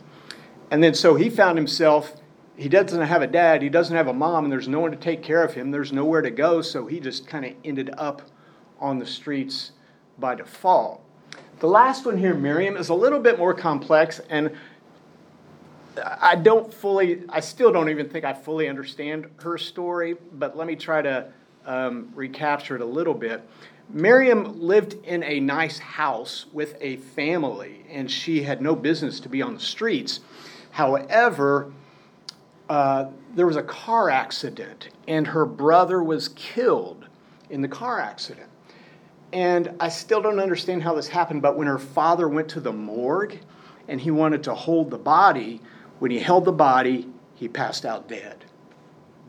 And 0.72 0.84
then 0.84 0.94
so 0.94 1.16
he 1.16 1.30
found 1.30 1.58
himself, 1.58 2.16
he 2.56 2.70
doesn't 2.70 3.02
have 3.02 3.22
a 3.22 3.28
dad, 3.28 3.62
he 3.62 3.70
doesn't 3.70 3.96
have 3.96 4.08
a 4.08 4.14
mom, 4.14 4.46
and 4.46 4.52
there's 4.52 4.68
no 4.68 4.80
one 4.80 4.92
to 4.92 4.98
take 4.98 5.22
care 5.22 5.44
of 5.44 5.54
him, 5.54 5.72
there's 5.72 5.92
nowhere 5.92 6.22
to 6.22 6.32
go, 6.32 6.62
so 6.62 6.88
he 6.88 7.00
just 7.00 7.28
kind 7.28 7.46
of 7.46 7.54
ended 7.64 7.92
up 7.98 8.24
on 8.80 9.00
the 9.00 9.06
streets 9.06 9.72
by 10.20 10.36
default. 10.36 11.04
The 11.60 11.68
last 11.68 12.06
one 12.06 12.18
here, 12.18 12.34
Miriam, 12.34 12.78
is 12.78 12.90
a 12.90 12.94
little 12.94 13.20
bit 13.20 13.38
more 13.38 13.54
complex, 13.54 14.20
and 14.30 14.52
I 16.04 16.36
don't 16.36 16.72
fully, 16.72 17.24
I 17.30 17.40
still 17.40 17.72
don't 17.72 17.90
even 17.90 18.10
think 18.10 18.26
I 18.26 18.34
fully 18.34 18.70
understand 18.70 19.28
her 19.42 19.58
story, 19.58 20.16
but 20.34 20.56
let 20.56 20.68
me 20.68 20.76
try 20.76 21.02
to 21.02 21.32
um, 21.66 22.10
recapture 22.14 22.76
it 22.76 22.82
a 22.82 22.86
little 22.86 23.14
bit. 23.14 23.42
Miriam 23.90 24.60
lived 24.60 24.94
in 25.06 25.24
a 25.24 25.40
nice 25.40 25.80
house 25.80 26.46
with 26.52 26.76
a 26.82 26.98
family, 26.98 27.86
and 27.90 28.12
she 28.12 28.44
had 28.44 28.62
no 28.62 28.76
business 28.76 29.20
to 29.22 29.30
be 29.30 29.42
on 29.42 29.54
the 29.54 29.60
streets. 29.60 30.20
However, 30.72 31.72
uh, 32.70 33.06
there 33.34 33.48
was 33.48 33.56
a 33.56 33.64
car 33.64 34.10
accident, 34.10 34.90
and 35.08 35.28
her 35.28 35.46
brother 35.46 36.04
was 36.04 36.30
killed 36.30 37.08
in 37.50 37.62
the 37.62 37.68
car 37.68 38.00
accident. 38.00 38.50
And 39.34 39.76
I 39.80 39.90
still 39.90 40.22
don't 40.22 40.40
understand 40.40 40.84
how 40.84 40.96
this 40.96 41.08
happened, 41.08 41.42
but 41.42 41.58
when 41.58 41.68
her 41.68 41.80
father 41.80 42.28
went 42.28 42.50
to 42.50 42.60
the 42.60 42.72
morgue 42.72 43.40
and 43.88 44.00
he 44.00 44.12
wanted 44.12 44.44
to 44.44 44.54
hold 44.54 44.90
the 44.90 44.98
body, 44.98 45.62
when 46.00 46.12
he 46.12 46.20
held 46.20 46.46
the 46.46 46.52
body, 46.52 47.10
he 47.36 47.48
passed 47.48 47.86
out 47.86 48.08
dead. 48.08 48.46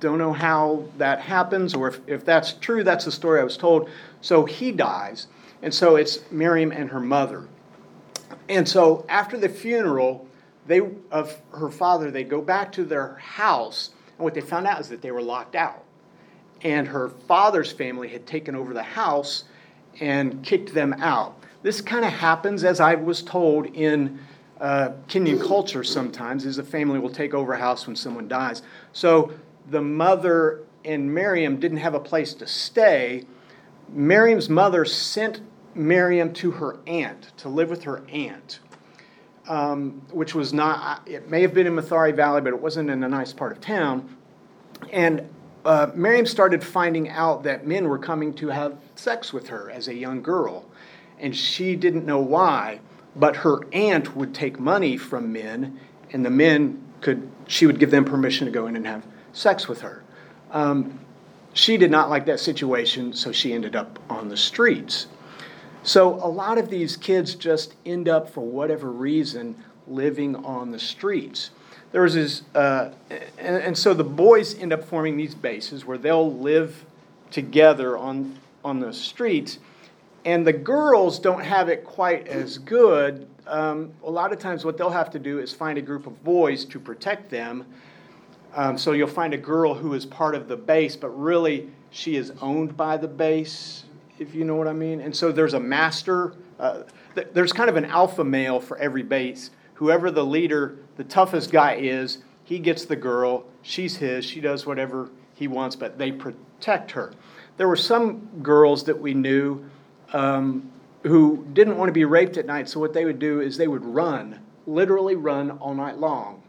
Don't 0.00 0.18
know 0.18 0.32
how 0.32 0.84
that 0.98 1.20
happens, 1.20 1.74
or 1.74 1.88
if, 1.88 2.00
if 2.06 2.24
that's 2.24 2.52
true, 2.52 2.84
that's 2.84 3.04
the 3.04 3.12
story 3.12 3.40
I 3.40 3.44
was 3.44 3.56
told. 3.56 3.90
So 4.20 4.44
he 4.44 4.70
dies. 4.70 5.26
And 5.62 5.74
so 5.74 5.96
it's 5.96 6.20
Miriam 6.30 6.70
and 6.70 6.90
her 6.90 7.00
mother. 7.00 7.48
And 8.48 8.68
so 8.68 9.04
after 9.08 9.36
the 9.36 9.48
funeral, 9.48 10.26
they 10.66 10.80
of 11.10 11.40
her 11.52 11.70
father, 11.70 12.10
they 12.10 12.24
go 12.24 12.40
back 12.40 12.70
to 12.72 12.84
their 12.84 13.14
house, 13.14 13.90
and 14.16 14.24
what 14.24 14.34
they 14.34 14.40
found 14.40 14.66
out 14.66 14.80
is 14.80 14.88
that 14.90 15.02
they 15.02 15.10
were 15.10 15.22
locked 15.22 15.56
out. 15.56 15.82
And 16.62 16.86
her 16.88 17.08
father's 17.08 17.72
family 17.72 18.08
had 18.08 18.26
taken 18.26 18.54
over 18.54 18.74
the 18.74 18.82
house 18.82 19.44
and 20.00 20.42
kicked 20.42 20.74
them 20.74 20.92
out. 20.94 21.42
This 21.62 21.80
kind 21.80 22.04
of 22.04 22.12
happens, 22.12 22.64
as 22.64 22.80
I 22.80 22.94
was 22.94 23.22
told, 23.22 23.66
in 23.66 24.18
uh, 24.60 24.90
Kenyan 25.08 25.44
culture 25.44 25.84
sometimes, 25.84 26.44
is 26.44 26.58
a 26.58 26.64
family 26.64 26.98
will 26.98 27.10
take 27.10 27.34
over 27.34 27.52
a 27.52 27.58
house 27.58 27.86
when 27.86 27.96
someone 27.96 28.28
dies. 28.28 28.62
So 28.92 29.32
the 29.70 29.82
mother 29.82 30.62
and 30.84 31.12
Miriam 31.12 31.58
didn't 31.58 31.78
have 31.78 31.94
a 31.94 32.00
place 32.00 32.34
to 32.34 32.46
stay. 32.46 33.24
Miriam's 33.88 34.48
mother 34.48 34.84
sent 34.84 35.40
Miriam 35.74 36.32
to 36.34 36.52
her 36.52 36.78
aunt 36.86 37.32
to 37.38 37.48
live 37.48 37.70
with 37.70 37.84
her 37.84 38.02
aunt, 38.08 38.60
um, 39.48 40.02
which 40.12 40.34
was 40.34 40.52
not, 40.52 41.06
it 41.06 41.28
may 41.28 41.42
have 41.42 41.54
been 41.54 41.66
in 41.66 41.74
Mathare 41.74 42.14
Valley, 42.14 42.40
but 42.40 42.52
it 42.52 42.60
wasn't 42.60 42.90
in 42.90 43.02
a 43.02 43.08
nice 43.08 43.32
part 43.32 43.52
of 43.52 43.60
town. 43.60 44.16
And 44.92 45.28
uh, 45.64 45.90
Miriam 45.94 46.26
started 46.26 46.62
finding 46.62 47.08
out 47.08 47.42
that 47.42 47.66
men 47.66 47.88
were 47.88 47.98
coming 47.98 48.32
to 48.34 48.48
have 48.48 48.78
sex 48.94 49.32
with 49.32 49.48
her 49.48 49.70
as 49.70 49.88
a 49.88 49.94
young 49.94 50.22
girl. 50.22 50.64
And 51.18 51.34
she 51.34 51.76
didn't 51.76 52.06
know 52.06 52.20
why, 52.20 52.80
but 53.16 53.36
her 53.36 53.60
aunt 53.72 54.16
would 54.16 54.34
take 54.34 54.60
money 54.60 54.96
from 54.96 55.32
men, 55.32 55.78
and 56.12 56.24
the 56.24 56.30
men 56.30 56.82
could, 57.00 57.28
she 57.46 57.66
would 57.66 57.78
give 57.78 57.90
them 57.90 58.04
permission 58.04 58.46
to 58.46 58.52
go 58.52 58.66
in 58.66 58.76
and 58.76 58.86
have 58.86 59.04
sex 59.32 59.68
with 59.68 59.80
her. 59.80 60.02
Um, 60.52 61.00
she 61.52 61.76
did 61.76 61.90
not 61.90 62.08
like 62.08 62.26
that 62.26 62.40
situation, 62.40 63.12
so 63.12 63.32
she 63.32 63.52
ended 63.52 63.74
up 63.74 63.98
on 64.08 64.28
the 64.28 64.36
streets. 64.36 65.08
So 65.82 66.14
a 66.14 66.28
lot 66.28 66.58
of 66.58 66.70
these 66.70 66.96
kids 66.96 67.34
just 67.34 67.74
end 67.84 68.08
up, 68.08 68.30
for 68.30 68.42
whatever 68.42 68.90
reason, 68.90 69.56
living 69.86 70.36
on 70.36 70.70
the 70.70 70.78
streets. 70.78 71.50
There 71.90 72.02
was 72.02 72.14
this, 72.14 72.42
uh, 72.54 72.90
and, 73.38 73.56
and 73.56 73.78
so 73.78 73.94
the 73.94 74.04
boys 74.04 74.58
end 74.58 74.72
up 74.72 74.84
forming 74.84 75.16
these 75.16 75.34
bases 75.34 75.86
where 75.86 75.96
they'll 75.96 76.32
live 76.32 76.84
together 77.30 77.96
on 77.96 78.38
on 78.64 78.80
the 78.80 78.92
streets, 78.92 79.58
and 80.24 80.46
the 80.46 80.52
girls 80.52 81.18
don't 81.18 81.44
have 81.44 81.68
it 81.68 81.84
quite 81.84 82.26
as 82.26 82.58
good. 82.58 83.26
Um, 83.46 83.92
a 84.04 84.10
lot 84.10 84.32
of 84.32 84.38
times, 84.38 84.64
what 84.64 84.76
they'll 84.76 84.90
have 84.90 85.10
to 85.12 85.18
do 85.18 85.38
is 85.38 85.52
find 85.52 85.78
a 85.78 85.82
group 85.82 86.06
of 86.06 86.22
boys 86.22 86.64
to 86.66 86.78
protect 86.78 87.30
them. 87.30 87.64
Um, 88.54 88.76
so 88.76 88.92
you'll 88.92 89.08
find 89.08 89.32
a 89.32 89.38
girl 89.38 89.74
who 89.74 89.94
is 89.94 90.04
part 90.04 90.34
of 90.34 90.48
the 90.48 90.56
base, 90.56 90.96
but 90.96 91.08
really 91.10 91.68
she 91.90 92.16
is 92.16 92.32
owned 92.42 92.76
by 92.76 92.96
the 92.96 93.08
base, 93.08 93.84
if 94.18 94.34
you 94.34 94.44
know 94.44 94.56
what 94.56 94.68
I 94.68 94.72
mean. 94.72 95.00
And 95.00 95.14
so 95.14 95.32
there's 95.32 95.54
a 95.54 95.60
master. 95.60 96.34
Uh, 96.58 96.82
th- 97.14 97.28
there's 97.32 97.52
kind 97.52 97.70
of 97.70 97.76
an 97.76 97.84
alpha 97.84 98.24
male 98.24 98.60
for 98.60 98.76
every 98.78 99.02
base. 99.02 99.50
Whoever 99.74 100.10
the 100.10 100.24
leader, 100.24 100.76
the 100.98 101.04
toughest 101.04 101.50
guy 101.50 101.76
is, 101.76 102.18
he 102.44 102.58
gets 102.58 102.84
the 102.84 102.96
girl. 102.96 103.46
She's 103.62 103.96
his. 103.96 104.26
She 104.26 104.42
does 104.42 104.66
whatever 104.66 105.08
he 105.34 105.48
wants, 105.48 105.76
but 105.76 105.96
they 105.96 106.12
protect 106.12 106.90
her. 106.90 107.14
There 107.56 107.68
were 107.68 107.76
some 107.76 108.28
girls 108.42 108.84
that 108.84 109.00
we 109.00 109.14
knew 109.14 109.64
um, 110.12 110.70
who 111.04 111.46
didn't 111.54 111.78
want 111.78 111.88
to 111.88 111.92
be 111.92 112.04
raped 112.04 112.36
at 112.36 112.44
night, 112.44 112.68
so 112.68 112.80
what 112.80 112.92
they 112.92 113.06
would 113.06 113.18
do 113.18 113.40
is 113.40 113.56
they 113.56 113.68
would 113.68 113.84
run, 113.84 114.40
literally 114.66 115.14
run 115.14 115.52
all 115.52 115.74
night 115.74 115.96
long. 115.96 116.42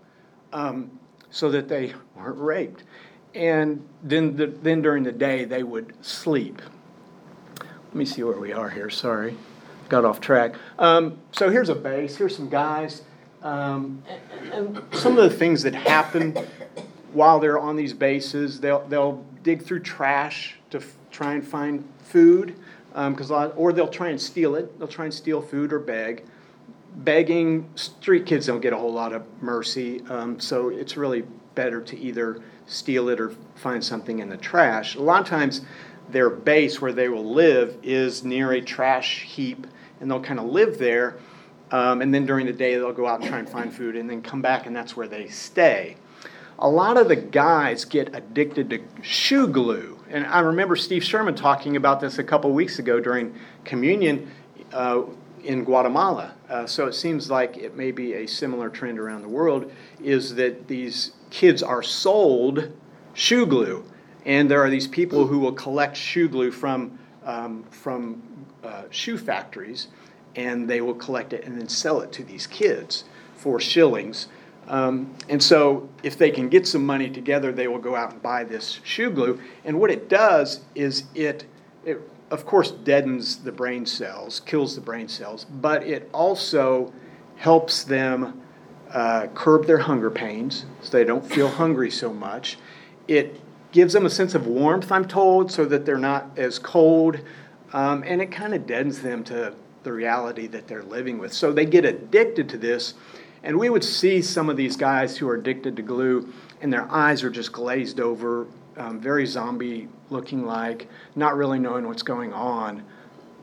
Um, 0.52 1.00
so 1.32 1.52
that 1.52 1.68
they 1.68 1.94
weren't 2.16 2.40
raped. 2.40 2.84
And 3.36 3.88
then, 4.04 4.36
the, 4.36 4.48
then 4.48 4.82
during 4.82 5.04
the 5.04 5.12
day, 5.12 5.46
they 5.46 5.64
would 5.64 5.94
sleep. 6.04 6.62
Let 7.60 7.96
me 7.96 8.06
see 8.06 8.24
where 8.24 8.40
we 8.40 8.52
are 8.52 8.70
here. 8.70 8.90
Sorry, 8.90 9.38
got 9.90 10.06
off 10.06 10.20
track. 10.20 10.56
Um, 10.78 11.20
so 11.32 11.50
here's 11.50 11.70
a 11.70 11.76
base. 11.76 12.16
Here's 12.16 12.36
some 12.36 12.50
guys. 12.50 13.04
Um, 13.42 14.04
and, 14.54 14.82
some 14.92 15.18
of 15.18 15.30
the 15.30 15.36
things 15.36 15.64
that 15.64 15.74
happen 15.74 16.36
while 17.14 17.40
they're 17.40 17.60
on 17.60 17.76
these 17.76 17.94
bases, 17.94 18.60
they'll, 18.60 18.86
they'll 18.88 19.26
dig 19.44 19.64
through 19.64 19.80
trash 19.80 20.58
to 20.72 20.78
f- 20.80 20.96
try 21.12 21.34
and 21.34 21.48
find 21.48 21.88
food, 22.00 22.56
because 22.94 23.32
or 23.32 23.72
they'll 23.72 23.88
try 23.88 24.10
and 24.10 24.20
steal 24.20 24.56
it. 24.56 24.78
They'll 24.78 24.88
try 24.88 25.06
and 25.06 25.14
steal 25.14 25.42
food 25.42 25.72
or 25.72 25.80
beg 25.80 26.24
begging 26.98 27.70
street 27.76 28.26
kids 28.26 28.48
don't 28.48 28.62
get 28.62 28.74
a 28.74 28.78
whole 28.78 28.92
lot 28.92 29.14
of 29.14 29.24
mercy 29.42 30.02
um, 30.10 30.40
so 30.40 30.70
it's 30.70 30.98
really 30.98 31.24
better 31.56 31.82
to 31.82 31.98
either 31.98 32.42
steal 32.66 33.10
it 33.10 33.20
or 33.20 33.32
find 33.56 33.84
something 33.84 34.20
in 34.20 34.30
the 34.30 34.38
trash 34.38 34.96
a 34.96 35.02
lot 35.02 35.22
of 35.22 35.28
times 35.28 35.62
their 36.10 36.30
base 36.30 36.82
where 36.82 36.92
they 36.92 37.08
will 37.08 37.34
live 37.34 37.78
is 37.84 38.24
near 38.24 38.54
a 38.54 38.62
trash 38.62 39.24
heap 39.24 39.68
and 40.00 40.10
they'll 40.10 40.22
kind 40.22 40.40
of 40.40 40.46
live 40.46 40.78
there 40.78 41.18
um, 41.72 42.02
and 42.02 42.14
then 42.14 42.26
during 42.26 42.46
the 42.46 42.54
day 42.54 42.76
they'll 42.76 42.94
go 42.94 43.08
out 43.08 43.20
and 43.22 43.30
try 43.30 43.40
and 43.40 43.50
find 43.50 43.74
food 43.74 43.96
and 43.96 44.10
then 44.10 44.22
come 44.22 44.42
back 44.42 44.66
and 44.66 44.76
that's 44.76 44.96
where 44.96 45.08
they 45.08 45.28
stay 45.28 45.96
a 46.60 46.70
lot 46.70 46.98
of 46.98 47.08
the 47.08 47.16
guys 47.16 47.86
get 47.86 48.14
addicted 48.16 48.70
to 48.70 48.80
shoe 49.02 49.48
glue 49.48 50.00
and 50.10 50.26
i 50.28 50.40
remember 50.40 50.76
steve 50.76 51.04
sherman 51.04 51.36
talking 51.36 51.76
about 51.76 52.00
this 52.00 52.18
a 52.18 52.24
couple 52.24 52.52
weeks 52.52 52.80
ago 52.80 53.00
during 53.00 53.34
communion 53.64 54.30
uh, 54.74 55.04
in 55.44 55.64
Guatemala. 55.64 56.34
Uh, 56.50 56.66
so 56.66 56.88
it 56.88 56.94
seems 56.94 57.30
like 57.30 57.58
it 57.58 57.76
may 57.76 57.92
be 57.92 58.14
a 58.14 58.28
similar 58.28 58.70
trend 58.70 59.00
around 59.00 59.22
the 59.22 59.30
world 59.30 59.72
is 60.02 60.36
that 60.36 60.68
these 60.68 61.12
kids 61.30 61.64
are 61.64 61.84
sold 61.84 62.72
shoe 63.14 63.46
glue. 63.46 63.84
And 64.26 64.50
there 64.50 64.62
are 64.62 64.70
these 64.70 64.88
people 64.88 65.28
who 65.28 65.40
will 65.40 65.54
collect 65.54 65.96
shoe 65.96 66.28
glue 66.28 66.52
from, 66.52 67.00
um, 67.26 67.64
from 67.72 68.22
uh, 68.64 68.84
shoe 68.90 69.18
factories 69.18 69.88
and 70.36 70.70
they 70.70 70.82
will 70.82 70.94
collect 70.94 71.34
it 71.34 71.44
and 71.46 71.58
then 71.58 71.68
sell 71.68 72.02
it 72.02 72.12
to 72.14 72.24
these 72.24 72.48
kids 72.48 73.04
for 73.36 73.60
shillings. 73.60 74.28
Um, 74.68 75.16
and 75.28 75.42
so, 75.42 75.90
if 76.04 76.18
they 76.18 76.30
can 76.30 76.48
get 76.48 76.68
some 76.68 76.86
money 76.86 77.10
together, 77.10 77.52
they 77.52 77.68
will 77.68 77.80
go 77.80 77.96
out 77.96 78.12
and 78.12 78.22
buy 78.22 78.44
this 78.44 78.80
shoe 78.84 79.10
glue. 79.10 79.40
And 79.66 79.80
what 79.80 79.90
it 79.90 80.10
does 80.10 80.62
is 80.76 81.06
it, 81.16 81.46
it 81.84 82.00
of 82.30 82.46
course, 82.46 82.72
deadens 82.72 83.38
the 83.38 83.52
brain 83.52 83.86
cells, 83.86 84.40
kills 84.42 84.76
the 84.76 84.82
brain 84.82 85.08
cells, 85.08 85.46
but 85.46 85.84
it 85.84 86.08
also 86.14 86.94
helps 87.38 87.84
them 87.84 88.42
uh, 88.92 89.28
curb 89.34 89.66
their 89.66 89.78
hunger 89.80 90.12
pains 90.12 90.66
so 90.82 90.92
they 90.92 91.04
don't 91.04 91.26
feel 91.26 91.48
hungry 91.48 91.90
so 91.90 92.14
much. 92.14 92.58
It 93.08 93.42
gives 93.72 93.94
them 93.94 94.06
a 94.06 94.10
sense 94.10 94.36
of 94.36 94.48
warmth, 94.48 94.92
I'm 94.92 95.08
told, 95.08 95.52
so 95.52 95.66
that 95.66 95.86
they're 95.86 95.98
not 95.98 96.38
as 96.38 96.60
cold, 96.60 97.20
um, 97.74 98.04
and 98.06 98.22
it 98.22 98.32
kind 98.32 98.54
of 98.54 98.66
deadens 98.66 99.02
them 99.02 99.24
to 99.26 99.54
the 99.84 99.94
reality 99.94 100.48
that 100.48 100.68
they're 100.68 100.84
living 100.84 101.18
with. 101.18 101.34
So 101.34 101.52
they 101.52 101.66
get 101.66 101.86
addicted 101.86 102.50
to 102.50 102.58
this, 102.58 102.94
and 103.44 103.58
we 103.58 103.70
would 103.70 103.84
see 103.84 104.22
some 104.22 104.50
of 104.50 104.58
these 104.58 104.76
guys 104.76 105.18
who 105.18 105.28
are 105.30 105.36
addicted 105.36 105.76
to 105.78 105.82
glue, 105.82 106.34
and 106.62 106.72
their 106.72 106.90
eyes 106.92 107.24
are 107.24 107.30
just 107.30 107.52
glazed 107.52 108.00
over 108.00 108.48
um, 108.80 109.00
very 109.00 109.26
zombie 109.26 109.90
looking 110.10 110.46
like, 110.46 110.88
not 111.16 111.36
really 111.36 111.60
knowing 111.60 111.88
what's 111.88 112.02
going 112.04 112.34
on. 112.34 112.84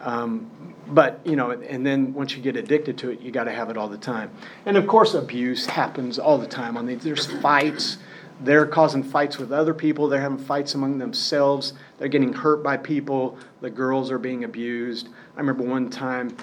Um, 0.00 0.74
but 0.88 1.20
you 1.24 1.36
know, 1.36 1.50
and 1.50 1.84
then 1.86 2.14
once 2.14 2.34
you 2.36 2.42
get 2.42 2.56
addicted 2.56 2.98
to 2.98 3.10
it, 3.10 3.20
you 3.20 3.30
got 3.30 3.44
to 3.44 3.52
have 3.52 3.70
it 3.70 3.76
all 3.76 3.88
the 3.88 3.98
time. 3.98 4.30
And 4.64 4.76
of 4.76 4.86
course, 4.86 5.14
abuse 5.14 5.66
happens 5.66 6.18
all 6.18 6.38
the 6.38 6.46
time. 6.46 6.76
On 6.76 6.86
these, 6.86 7.02
there's 7.02 7.26
fights. 7.40 7.98
They're 8.40 8.66
causing 8.66 9.02
fights 9.02 9.38
with 9.38 9.52
other 9.52 9.72
people. 9.72 10.08
They're 10.08 10.20
having 10.20 10.38
fights 10.38 10.74
among 10.74 10.98
themselves. 10.98 11.72
They're 11.98 12.08
getting 12.08 12.34
hurt 12.34 12.62
by 12.62 12.76
people. 12.76 13.38
The 13.62 13.70
girls 13.70 14.10
are 14.10 14.18
being 14.18 14.44
abused. 14.44 15.08
I 15.36 15.40
remember 15.40 15.64
one 15.64 15.90
time 15.90 16.36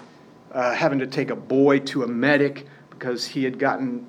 uh, 0.52 0.74
having 0.74 1.00
to 1.00 1.08
take 1.08 1.32
a 1.32 1.36
boy 1.36 1.80
to 1.80 2.04
a 2.04 2.08
medic 2.08 2.68
because 2.92 3.26
he 3.26 3.44
had 3.44 3.58
gotten 3.58 4.06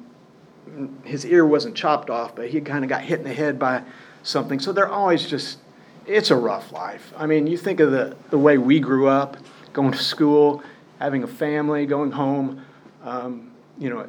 his 1.05 1.25
ear 1.25 1.47
wasn't 1.47 1.75
chopped 1.75 2.11
off, 2.11 2.35
but 2.35 2.49
he 2.49 2.61
kind 2.61 2.85
of 2.85 2.89
got 2.89 3.03
hit 3.03 3.19
in 3.19 3.25
the 3.25 3.33
head 3.33 3.59
by 3.59 3.83
something. 4.23 4.59
So 4.59 4.73
they're 4.73 4.89
always 4.89 5.27
just, 5.27 5.59
it's 6.07 6.31
a 6.31 6.37
rough 6.37 6.73
life. 6.73 7.13
I 7.17 7.27
mean, 7.27 7.47
you 7.47 7.57
think 7.57 7.81
of 7.81 7.91
the, 7.91 8.17
the 8.31 8.39
way 8.39 8.59
we 8.59 8.81
grew 8.81 9.07
up, 9.09 9.37
going 9.73 9.93
to 9.93 9.99
school, 9.99 10.63
having 10.99 11.23
a 11.23 11.29
family, 11.29 11.87
going 11.87 12.11
home, 12.11 12.65
um, 13.03 13.53
you 13.79 13.91
know, 13.91 14.07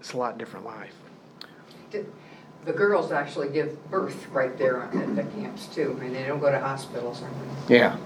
it's 0.00 0.12
a 0.12 0.16
lot 0.16 0.38
different 0.38 0.66
life. 0.66 0.94
The 2.68 2.74
girls 2.74 3.10
actually 3.12 3.48
give 3.48 3.90
birth 3.90 4.28
right 4.28 4.56
there 4.58 4.82
at 4.82 5.16
the 5.16 5.22
camps 5.22 5.68
too. 5.68 5.96
I 5.98 6.02
mean, 6.02 6.12
they 6.12 6.24
don't 6.24 6.38
go 6.38 6.50
to 6.50 6.60
hospitals 6.60 7.22
or 7.22 7.28
anything. 7.28 7.48
Yeah, 7.66 7.96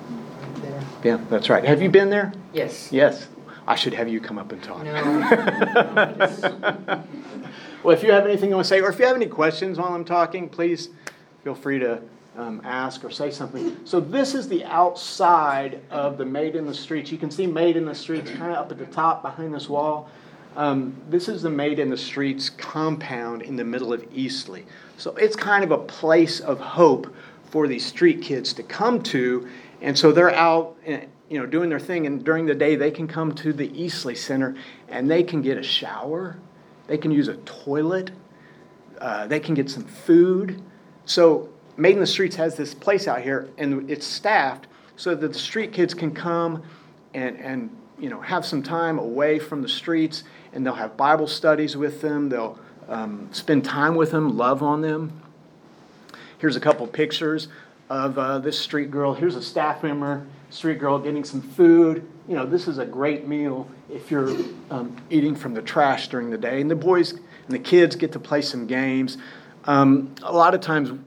there. 0.63 0.81
yeah, 1.03 1.19
that's 1.29 1.51
right. 1.51 1.65
Have 1.65 1.83
you 1.83 1.89
been 1.89 2.11
there? 2.11 2.33
Yes. 2.53 2.93
Yes. 2.93 3.27
I 3.67 3.75
should 3.75 3.93
have 3.93 4.09
you 4.09 4.21
come 4.21 4.39
up 4.39 4.53
and 4.53 4.63
talk. 4.63 4.85
No. 4.85 4.95
Well, 7.83 7.97
if 7.97 8.05
you 8.05 8.13
have 8.13 8.25
anything 8.25 8.51
you 8.51 8.55
want 8.55 8.67
to 8.67 8.69
say, 8.69 8.81
or 8.81 8.91
if 8.91 9.01
you 9.01 9.07
have 9.07 9.17
any 9.17 9.27
questions 9.27 9.77
while 9.77 9.93
I'm 9.93 10.05
talking, 10.05 10.49
please 10.49 10.91
feel 11.43 11.57
free 11.57 11.81
to 11.81 12.01
um, 12.37 12.61
ask 12.63 13.05
or 13.05 13.11
say 13.11 13.33
something. 13.33 13.77
So 13.85 13.99
this 13.99 14.37
is 14.37 14.49
the 14.49 14.65
outside 14.67 15.81
of 15.91 16.17
the 16.17 16.25
Made 16.25 16.55
in 16.55 16.65
the 16.65 16.75
Streets. 16.75 17.11
You 17.11 17.19
can 17.19 17.33
see 17.33 17.45
Made 17.45 17.77
in 17.77 17.85
the 17.85 17.95
Streets 17.97 18.31
kind 18.31 18.53
of 18.53 18.59
up 18.59 18.71
at 18.71 18.79
the 18.79 18.87
top 18.87 19.23
behind 19.23 19.53
this 19.53 19.69
wall. 19.69 20.09
Um, 20.57 20.95
this 21.09 21.29
is 21.29 21.43
the 21.43 21.51
Made 21.51 21.79
in 21.79 21.89
the 21.89 21.97
Streets 21.97 22.51
compound 22.51 23.43
in 23.43 23.57
the 23.57 23.65
middle 23.65 23.93
of 23.93 24.05
Eastleigh. 24.13 24.65
So 24.99 25.15
it's 25.17 25.35
kind 25.35 25.65
of 25.65 25.71
a 25.71 25.79
place 25.79 26.41
of 26.41 26.61
hope 26.61 27.15
for 27.51 27.67
these 27.67 27.85
street 27.85 28.23
kids 28.23 28.53
to 28.55 28.63
come 28.63 29.03
to. 29.05 29.49
And 29.81 29.99
so 29.99 30.13
they're 30.13 30.35
out 30.35 30.77
you 31.33 31.39
know, 31.39 31.47
doing 31.47 31.71
their 31.71 31.81
thing, 31.81 32.07
and 32.07 32.23
during 32.23 32.45
the 32.45 32.55
day, 32.55 32.77
they 32.77 32.91
can 32.91 33.09
come 33.09 33.35
to 33.37 33.55
the 33.55 33.71
Eastleigh 33.81 34.15
Center 34.15 34.55
and 34.89 35.11
they 35.11 35.23
can 35.23 35.41
get 35.41 35.57
a 35.57 35.63
shower, 35.63 36.39
they 36.89 36.99
can 36.99 37.11
use 37.11 37.29
a 37.29 37.37
toilet, 37.39 38.11
uh, 39.01 39.27
they 39.27 39.41
can 39.41 39.55
get 39.55 39.71
some 39.71 39.85
food. 39.85 40.63
So, 41.07 41.49
Made 41.79 41.95
in 41.95 42.01
the 42.01 42.07
Streets 42.07 42.37
has 42.37 42.55
this 42.55 42.75
place 42.75 43.09
out 43.09 43.23
here, 43.23 43.49
and 43.57 43.91
it's 43.91 44.07
staffed 44.07 44.67
so 44.97 45.15
that 45.15 45.33
the 45.33 45.39
street 45.39 45.73
kids 45.73 45.95
can 45.95 46.13
come 46.13 46.63
and, 47.15 47.39
and 47.39 47.75
you 48.03 48.11
know, 48.11 48.21
have 48.21 48.45
some 48.45 48.65
time 48.65 48.99
away 48.99 49.39
from 49.39 49.63
the 49.63 49.69
streets, 49.69 50.25
and 50.53 50.67
they'll 50.67 50.75
have 50.75 50.97
Bible 50.97 51.29
studies 51.29 51.77
with 51.77 52.01
them, 52.01 52.29
they'll 52.29 52.59
um, 52.89 53.29
spend 53.33 53.65
time 53.65 53.95
with 53.95 54.11
them, 54.11 54.37
love 54.37 54.61
on 54.61 54.81
them. 54.81 55.23
Here's 56.39 56.57
a 56.57 56.61
couple 56.61 56.85
pictures 56.89 57.47
of 57.89 58.19
uh, 58.19 58.41
this 58.41 58.59
street 58.59 58.91
girl. 58.91 59.15
Here's 59.15 59.37
a 59.37 59.43
staff 59.43 59.85
member, 59.85 60.27
street 60.51 60.81
girl, 60.81 60.99
getting 60.99 61.23
some 61.23 61.41
food. 61.41 62.05
You 62.27 62.35
know, 62.35 62.45
this 62.45 62.67
is 62.67 62.79
a 62.79 62.85
great 62.85 63.29
meal 63.29 63.71
if 63.89 64.11
you're 64.11 64.35
um, 64.71 64.97
eating 65.09 65.37
from 65.37 65.55
the 65.55 65.63
trash 65.63 66.09
during 66.09 66.31
the 66.31 66.39
day. 66.39 66.61
And 66.61 66.69
the 66.69 66.75
boys 66.75 67.13
and 67.13 67.21
the 67.49 67.61
kids 67.61 67.95
get 67.95 68.11
to 68.13 68.19
play 68.19 68.43
some 68.43 68.67
games. 68.67 69.17
Um, 69.65 70.13
a 70.23 70.33
lot 70.33 70.55
of 70.55 70.61
times 70.61 70.99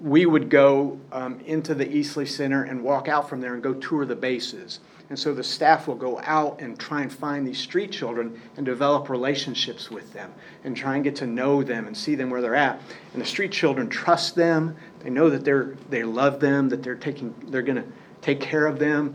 we 0.00 0.24
would 0.24 0.48
go 0.48 0.98
um, 1.12 1.40
into 1.40 1.74
the 1.74 1.90
Eastleigh 1.94 2.24
Center 2.24 2.62
and 2.62 2.82
walk 2.82 3.06
out 3.06 3.28
from 3.28 3.42
there 3.42 3.52
and 3.52 3.62
go 3.62 3.74
tour 3.74 4.06
the 4.06 4.16
bases. 4.16 4.80
And 5.10 5.18
so 5.18 5.32
the 5.32 5.42
staff 5.42 5.88
will 5.88 5.94
go 5.94 6.20
out 6.22 6.60
and 6.60 6.78
try 6.78 7.00
and 7.00 7.10
find 7.10 7.46
these 7.46 7.58
street 7.58 7.90
children 7.90 8.40
and 8.56 8.66
develop 8.66 9.08
relationships 9.08 9.90
with 9.90 10.12
them 10.12 10.32
and 10.64 10.76
try 10.76 10.96
and 10.96 11.04
get 11.04 11.16
to 11.16 11.26
know 11.26 11.62
them 11.62 11.86
and 11.86 11.96
see 11.96 12.14
them 12.14 12.28
where 12.28 12.42
they're 12.42 12.54
at. 12.54 12.80
And 13.14 13.22
the 13.22 13.26
street 13.26 13.50
children 13.50 13.88
trust 13.88 14.34
them. 14.34 14.76
They 15.00 15.08
know 15.08 15.30
that 15.30 15.44
they're 15.44 15.76
they 15.88 16.04
love 16.04 16.40
them, 16.40 16.68
that 16.68 16.82
they're 16.82 16.94
taking 16.94 17.34
they're 17.48 17.62
going 17.62 17.82
to 17.82 17.88
take 18.20 18.40
care 18.40 18.66
of 18.66 18.78
them. 18.78 19.14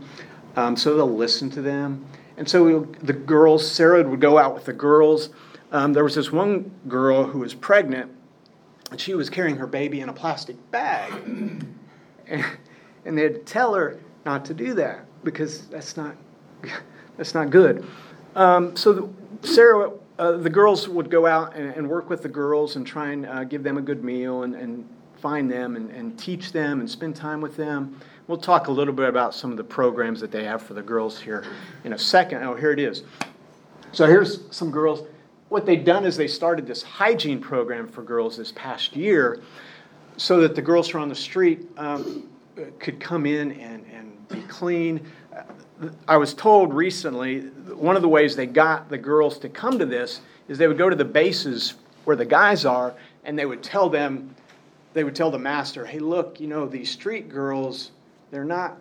Um, 0.56 0.76
so 0.76 0.96
they'll 0.96 1.14
listen 1.14 1.48
to 1.50 1.62
them. 1.62 2.04
And 2.36 2.48
so 2.48 2.64
we'll, 2.64 2.88
the 3.02 3.12
girls, 3.12 3.68
Sarah 3.68 4.02
would 4.02 4.20
go 4.20 4.38
out 4.38 4.54
with 4.54 4.64
the 4.64 4.72
girls. 4.72 5.30
Um, 5.70 5.92
there 5.92 6.04
was 6.04 6.16
this 6.16 6.32
one 6.32 6.72
girl 6.88 7.24
who 7.24 7.40
was 7.40 7.54
pregnant, 7.54 8.10
and 8.90 9.00
she 9.00 9.14
was 9.14 9.30
carrying 9.30 9.56
her 9.56 9.66
baby 9.66 10.00
in 10.00 10.08
a 10.08 10.12
plastic 10.12 10.56
bag. 10.70 11.12
And, 11.12 11.76
and 13.04 13.18
they'd 13.18 13.46
tell 13.46 13.74
her 13.74 14.00
not 14.24 14.44
to 14.46 14.54
do 14.54 14.74
that 14.74 15.06
because 15.24 15.66
that's 15.66 15.96
not 15.96 16.14
that's 17.16 17.34
not 17.34 17.50
good. 17.50 17.86
Um, 18.34 18.76
so 18.76 18.92
the, 18.92 19.08
Sarah, 19.46 19.92
uh, 20.18 20.32
the 20.32 20.50
girls 20.50 20.88
would 20.88 21.10
go 21.10 21.26
out 21.26 21.54
and, 21.54 21.70
and, 21.74 21.88
work 21.88 22.10
with 22.10 22.22
the 22.22 22.28
girls 22.28 22.74
and 22.74 22.84
try 22.84 23.12
and 23.12 23.26
uh, 23.26 23.44
give 23.44 23.62
them 23.62 23.78
a 23.78 23.82
good 23.82 24.02
meal 24.02 24.42
and, 24.42 24.56
and 24.56 24.88
find 25.18 25.50
them 25.50 25.76
and, 25.76 25.90
and, 25.90 26.18
teach 26.18 26.50
them 26.50 26.80
and 26.80 26.90
spend 26.90 27.14
time 27.14 27.40
with 27.40 27.56
them. 27.56 28.00
We'll 28.26 28.38
talk 28.38 28.66
a 28.66 28.72
little 28.72 28.94
bit 28.94 29.08
about 29.08 29.34
some 29.34 29.52
of 29.52 29.56
the 29.56 29.64
programs 29.64 30.20
that 30.20 30.32
they 30.32 30.44
have 30.44 30.62
for 30.62 30.74
the 30.74 30.82
girls 30.82 31.20
here 31.20 31.44
in 31.84 31.92
a 31.92 31.98
second. 31.98 32.42
Oh, 32.42 32.54
here 32.56 32.72
it 32.72 32.80
is. 32.80 33.04
So 33.92 34.06
here's 34.06 34.40
some 34.50 34.70
girls. 34.70 35.06
What 35.48 35.66
they've 35.66 35.84
done 35.84 36.04
is 36.04 36.16
they 36.16 36.26
started 36.26 36.66
this 36.66 36.82
hygiene 36.82 37.40
program 37.40 37.86
for 37.86 38.02
girls 38.02 38.36
this 38.36 38.50
past 38.52 38.96
year 38.96 39.42
so 40.16 40.40
that 40.40 40.56
the 40.56 40.62
girls 40.62 40.88
who 40.90 40.98
are 40.98 41.00
on 41.00 41.08
the 41.08 41.14
street 41.14 41.68
um, 41.76 42.28
could 42.78 42.98
come 42.98 43.26
in 43.26 43.52
and, 43.52 43.84
and 43.92 44.13
be 44.28 44.42
clean. 44.42 45.06
I 46.06 46.16
was 46.16 46.34
told 46.34 46.72
recently 46.72 47.40
one 47.40 47.96
of 47.96 48.02
the 48.02 48.08
ways 48.08 48.36
they 48.36 48.46
got 48.46 48.88
the 48.88 48.98
girls 48.98 49.38
to 49.38 49.48
come 49.48 49.78
to 49.78 49.86
this 49.86 50.20
is 50.48 50.58
they 50.58 50.68
would 50.68 50.78
go 50.78 50.88
to 50.88 50.96
the 50.96 51.04
bases 51.04 51.74
where 52.04 52.16
the 52.16 52.24
guys 52.24 52.64
are 52.64 52.94
and 53.24 53.38
they 53.38 53.46
would 53.46 53.62
tell 53.62 53.88
them, 53.88 54.34
they 54.92 55.04
would 55.04 55.14
tell 55.14 55.30
the 55.30 55.38
master, 55.38 55.84
hey, 55.84 55.98
look, 55.98 56.40
you 56.40 56.46
know, 56.46 56.66
these 56.66 56.90
street 56.90 57.28
girls, 57.28 57.90
they're 58.30 58.44
not 58.44 58.78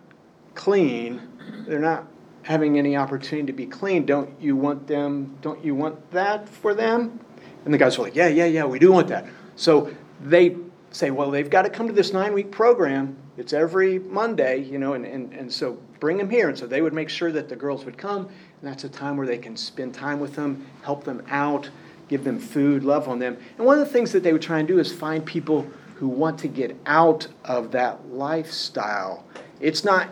clean. 0.56 1.21
They're 1.67 1.79
not 1.79 2.08
having 2.43 2.77
any 2.77 2.95
opportunity 2.95 3.47
to 3.47 3.53
be 3.53 3.65
clean. 3.65 4.06
Don't 4.06 4.29
you 4.39 4.56
want 4.56 4.86
them, 4.88 5.38
don't 5.41 5.63
you 5.63 5.73
want 5.73 6.12
that 6.12 6.47
for 6.47 6.73
them? 6.73 7.19
And 7.65 7.73
the 7.73 7.77
guys 7.77 7.97
were 7.97 8.03
like, 8.03 8.15
yeah, 8.15 8.27
yeah, 8.27 8.45
yeah, 8.45 8.65
we 8.65 8.79
do 8.79 8.91
want 8.91 9.08
that. 9.08 9.25
So 9.56 9.91
they 10.21 10.58
say, 10.91 11.12
well, 11.12 11.32
they've 11.32 11.49
got 11.49 11.63
to 11.63 11.69
come 11.69 11.88
to 11.88 11.93
this 11.93 12.13
nine 12.13 12.34
week 12.34 12.51
program. 12.51 13.15
It's 13.37 13.53
every 13.53 13.99
Monday, 13.99 14.61
you 14.61 14.77
know, 14.77 14.93
and, 14.93 15.05
and, 15.05 15.33
and 15.33 15.51
so 15.51 15.79
bring 15.99 16.17
them 16.17 16.29
here. 16.29 16.49
And 16.49 16.57
so 16.57 16.67
they 16.67 16.81
would 16.81 16.93
make 16.93 17.09
sure 17.09 17.31
that 17.31 17.49
the 17.49 17.55
girls 17.55 17.83
would 17.85 17.97
come, 17.97 18.25
and 18.25 18.61
that's 18.61 18.83
a 18.83 18.89
time 18.89 19.17
where 19.17 19.25
they 19.25 19.37
can 19.37 19.57
spend 19.57 19.93
time 19.93 20.19
with 20.19 20.35
them, 20.35 20.67
help 20.83 21.03
them 21.03 21.23
out, 21.29 21.69
give 22.07 22.23
them 22.23 22.39
food, 22.39 22.83
love 22.83 23.07
on 23.07 23.19
them. 23.19 23.37
And 23.57 23.65
one 23.65 23.79
of 23.79 23.85
the 23.85 23.91
things 23.91 24.11
that 24.11 24.21
they 24.21 24.33
would 24.33 24.41
try 24.41 24.59
and 24.59 24.67
do 24.67 24.79
is 24.79 24.93
find 24.93 25.25
people 25.25 25.67
who 25.95 26.07
want 26.07 26.37
to 26.39 26.47
get 26.47 26.75
out 26.85 27.27
of 27.43 27.71
that 27.71 28.09
lifestyle. 28.09 29.25
It's 29.59 29.83
not 29.83 30.09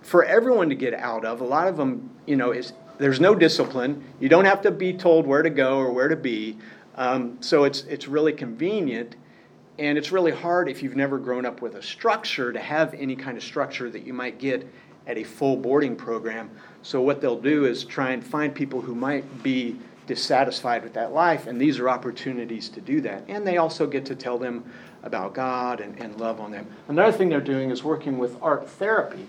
for 0.00 0.24
everyone 0.24 0.68
to 0.70 0.74
get 0.74 0.94
out 0.94 1.24
of. 1.24 1.40
A 1.40 1.44
lot 1.44 1.68
of 1.68 1.76
them, 1.76 2.10
you 2.26 2.36
know, 2.36 2.50
is 2.50 2.72
there's 2.98 3.20
no 3.20 3.34
discipline. 3.34 4.04
You 4.20 4.28
don't 4.28 4.44
have 4.44 4.62
to 4.62 4.70
be 4.70 4.92
told 4.92 5.26
where 5.26 5.42
to 5.42 5.50
go 5.50 5.78
or 5.78 5.92
where 5.92 6.08
to 6.08 6.16
be. 6.16 6.58
Um, 6.96 7.38
so 7.40 7.64
it's 7.64 7.82
it's 7.84 8.06
really 8.08 8.32
convenient 8.32 9.16
and 9.78 9.96
it's 9.96 10.12
really 10.12 10.32
hard 10.32 10.68
if 10.68 10.82
you've 10.82 10.96
never 10.96 11.18
grown 11.18 11.46
up 11.46 11.62
with 11.62 11.74
a 11.76 11.82
structure 11.82 12.52
to 12.52 12.60
have 12.60 12.94
any 12.94 13.16
kind 13.16 13.36
of 13.36 13.42
structure 13.42 13.90
that 13.90 14.06
you 14.06 14.12
might 14.12 14.38
get 14.38 14.66
at 15.06 15.18
a 15.18 15.24
full 15.24 15.56
boarding 15.56 15.96
program. 15.96 16.50
So, 16.82 17.00
what 17.00 17.20
they'll 17.20 17.40
do 17.40 17.64
is 17.64 17.84
try 17.84 18.10
and 18.10 18.24
find 18.24 18.54
people 18.54 18.80
who 18.80 18.94
might 18.94 19.42
be 19.42 19.76
dissatisfied 20.06 20.82
with 20.82 20.94
that 20.94 21.12
life, 21.12 21.46
and 21.46 21.60
these 21.60 21.78
are 21.78 21.88
opportunities 21.88 22.68
to 22.70 22.80
do 22.80 23.00
that. 23.02 23.24
And 23.28 23.46
they 23.46 23.56
also 23.56 23.86
get 23.86 24.04
to 24.06 24.14
tell 24.14 24.38
them 24.38 24.64
about 25.02 25.34
God 25.34 25.80
and, 25.80 25.98
and 25.98 26.20
love 26.20 26.40
on 26.40 26.50
them. 26.50 26.66
Another 26.88 27.16
thing 27.16 27.28
they're 27.28 27.40
doing 27.40 27.70
is 27.70 27.82
working 27.82 28.18
with 28.18 28.36
art 28.42 28.68
therapy, 28.68 29.26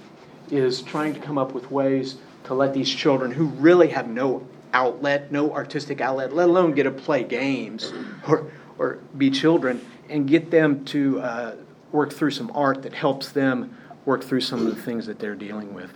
is 0.51 0.81
trying 0.81 1.13
to 1.13 1.19
come 1.19 1.37
up 1.37 1.53
with 1.53 1.71
ways 1.71 2.17
to 2.45 2.53
let 2.53 2.73
these 2.73 2.89
children 2.89 3.31
who 3.31 3.45
really 3.45 3.87
have 3.87 4.07
no 4.07 4.45
outlet, 4.73 5.31
no 5.31 5.53
artistic 5.53 6.01
outlet, 6.01 6.33
let 6.33 6.49
alone 6.49 6.73
get 6.73 6.83
to 6.83 6.91
play 6.91 7.23
games 7.23 7.93
or, 8.27 8.51
or 8.77 8.99
be 9.17 9.29
children, 9.29 9.79
and 10.09 10.27
get 10.27 10.51
them 10.51 10.83
to 10.85 11.19
uh, 11.21 11.55
work 11.91 12.13
through 12.13 12.31
some 12.31 12.51
art 12.53 12.83
that 12.83 12.93
helps 12.93 13.29
them 13.29 13.77
work 14.05 14.23
through 14.23 14.41
some 14.41 14.65
of 14.67 14.75
the 14.75 14.81
things 14.81 15.05
that 15.05 15.19
they're 15.19 15.35
dealing 15.35 15.73
with. 15.73 15.91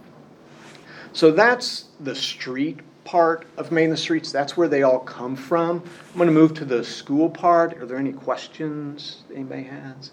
So 1.13 1.31
that's 1.31 1.85
the 1.99 2.15
street 2.15 2.79
part 3.03 3.45
of 3.57 3.71
Made 3.71 3.85
in 3.85 3.89
the 3.89 3.97
Streets. 3.97 4.31
That's 4.31 4.55
where 4.55 4.67
they 4.67 4.83
all 4.83 4.99
come 4.99 5.35
from. 5.35 5.81
I'm 6.11 6.17
going 6.17 6.27
to 6.27 6.33
move 6.33 6.53
to 6.55 6.65
the 6.65 6.83
school 6.83 7.29
part. 7.29 7.77
Are 7.77 7.85
there 7.85 7.97
any 7.97 8.11
questions 8.11 9.23
anybody 9.33 9.63
has? 9.63 10.11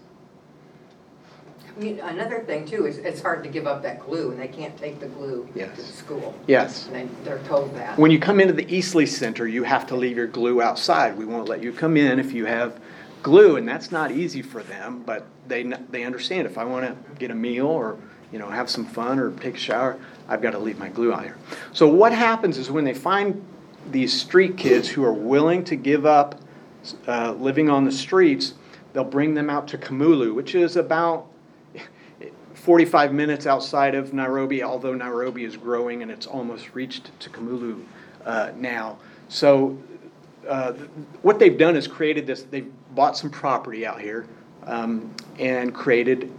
I 1.76 1.80
mean, 1.80 1.98
another 2.00 2.40
thing 2.44 2.64
too 2.66 2.86
is 2.86 2.98
it's 2.98 3.20
hard 3.20 3.42
to 3.42 3.50
give 3.50 3.66
up 3.66 3.82
that 3.82 3.98
glue, 3.98 4.30
and 4.30 4.40
they 4.40 4.46
can't 4.46 4.76
take 4.76 5.00
the 5.00 5.06
glue 5.06 5.48
Yes. 5.56 5.76
to 5.76 5.82
school. 5.82 6.32
Yes. 6.46 6.86
And 6.86 6.94
they, 6.94 7.24
they're 7.24 7.40
told 7.40 7.74
that. 7.74 7.98
When 7.98 8.12
you 8.12 8.20
come 8.20 8.38
into 8.38 8.54
the 8.54 8.72
Eastleigh 8.72 9.06
Center, 9.06 9.48
you 9.48 9.64
have 9.64 9.86
to 9.88 9.96
leave 9.96 10.16
your 10.16 10.28
glue 10.28 10.62
outside. 10.62 11.18
We 11.18 11.24
won't 11.24 11.48
let 11.48 11.62
you 11.62 11.72
come 11.72 11.96
in 11.96 12.20
if 12.20 12.32
you 12.32 12.46
have 12.46 12.80
glue, 13.24 13.56
and 13.56 13.66
that's 13.66 13.90
not 13.90 14.12
easy 14.12 14.42
for 14.42 14.62
them, 14.62 15.02
but 15.04 15.26
they, 15.48 15.64
they 15.90 16.04
understand 16.04 16.46
if 16.46 16.56
I 16.56 16.64
want 16.64 16.86
to 16.86 17.14
get 17.18 17.32
a 17.32 17.34
meal 17.34 17.66
or 17.66 17.98
you 18.30 18.38
know 18.38 18.48
have 18.48 18.70
some 18.70 18.84
fun 18.84 19.18
or 19.18 19.32
take 19.32 19.56
a 19.56 19.58
shower, 19.58 19.98
I've 20.28 20.40
got 20.40 20.52
to 20.52 20.58
leave 20.60 20.78
my 20.78 20.88
glue 20.88 21.12
out 21.12 21.24
here. 21.24 21.36
So 21.72 21.88
what 21.88 22.12
happens 22.12 22.58
is 22.58 22.70
when 22.70 22.84
they 22.84 22.94
find 22.94 23.44
these 23.90 24.18
street 24.18 24.56
kids 24.56 24.88
who 24.88 25.04
are 25.04 25.12
willing 25.12 25.64
to 25.64 25.76
give 25.76 26.06
up 26.06 26.40
uh, 27.08 27.32
living 27.32 27.68
on 27.68 27.84
the 27.84 27.92
streets, 27.92 28.54
they'll 28.92 29.04
bring 29.04 29.34
them 29.34 29.50
out 29.50 29.66
to 29.68 29.78
Kamulu, 29.78 30.34
which 30.34 30.54
is 30.54 30.76
about 30.76 31.26
45 32.54 33.12
minutes 33.12 33.46
outside 33.46 33.94
of 33.94 34.12
Nairobi, 34.12 34.62
although 34.62 34.94
Nairobi 34.94 35.44
is 35.44 35.56
growing 35.56 36.02
and 36.02 36.10
it's 36.10 36.26
almost 36.26 36.74
reached 36.74 37.18
to 37.20 37.30
Kamulu 37.30 37.84
uh, 38.24 38.52
now. 38.56 38.98
So 39.28 39.78
uh, 40.48 40.72
what 41.22 41.38
they've 41.38 41.56
done 41.56 41.76
is 41.76 41.86
created 41.86 42.26
this, 42.26 42.42
they've 42.44 42.70
bought 42.94 43.16
some 43.16 43.30
property 43.30 43.86
out 43.86 44.00
here 44.00 44.26
um, 44.64 45.14
and 45.38 45.74
created 45.74 46.32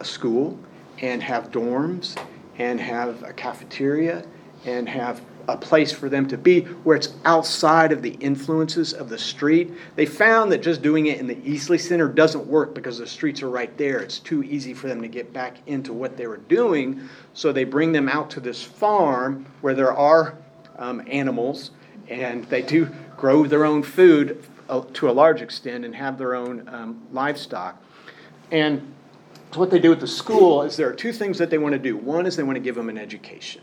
a 0.00 0.04
school 0.04 0.58
and 1.00 1.22
have 1.22 1.50
dorms 1.50 2.16
and 2.58 2.80
have 2.80 3.22
a 3.22 3.32
cafeteria 3.32 4.24
and 4.64 4.88
have 4.88 5.22
a 5.48 5.56
place 5.56 5.90
for 5.90 6.08
them 6.08 6.28
to 6.28 6.38
be 6.38 6.60
where 6.60 6.96
it's 6.96 7.14
outside 7.24 7.90
of 7.90 8.02
the 8.02 8.12
influences 8.20 8.92
of 8.92 9.08
the 9.08 9.18
street. 9.18 9.72
They 9.96 10.06
found 10.06 10.52
that 10.52 10.62
just 10.62 10.82
doing 10.82 11.06
it 11.06 11.18
in 11.18 11.26
the 11.26 11.38
Eastleigh 11.44 11.78
Center 11.78 12.08
doesn't 12.08 12.46
work 12.46 12.74
because 12.74 12.98
the 12.98 13.06
streets 13.06 13.42
are 13.42 13.50
right 13.50 13.76
there. 13.76 13.98
It's 13.98 14.20
too 14.20 14.44
easy 14.44 14.72
for 14.72 14.86
them 14.86 15.02
to 15.02 15.08
get 15.08 15.32
back 15.32 15.56
into 15.66 15.92
what 15.92 16.16
they 16.16 16.28
were 16.28 16.36
doing. 16.36 17.08
So 17.34 17.52
they 17.52 17.64
bring 17.64 17.90
them 17.90 18.08
out 18.08 18.30
to 18.30 18.40
this 18.40 18.62
farm 18.62 19.46
where 19.62 19.74
there 19.74 19.92
are 19.92 20.36
um, 20.78 21.02
animals 21.06 21.72
and 22.08 22.44
they 22.44 22.62
do 22.62 22.88
grow 23.16 23.46
their 23.46 23.64
own 23.64 23.82
food 23.82 24.44
to 24.80 25.10
a 25.10 25.12
large 25.12 25.42
extent 25.42 25.84
and 25.84 25.94
have 25.94 26.18
their 26.18 26.34
own 26.34 26.68
um, 26.68 27.02
livestock. 27.12 27.82
And 28.50 28.94
so 29.52 29.60
what 29.60 29.70
they 29.70 29.78
do 29.78 29.92
at 29.92 30.00
the 30.00 30.06
school 30.06 30.62
is 30.62 30.76
there 30.76 30.88
are 30.88 30.94
two 30.94 31.12
things 31.12 31.38
that 31.38 31.50
they 31.50 31.58
want 31.58 31.74
to 31.74 31.78
do. 31.78 31.96
One 31.96 32.26
is 32.26 32.36
they 32.36 32.42
want 32.42 32.56
to 32.56 32.60
give 32.60 32.74
them 32.74 32.88
an 32.88 32.98
education. 32.98 33.62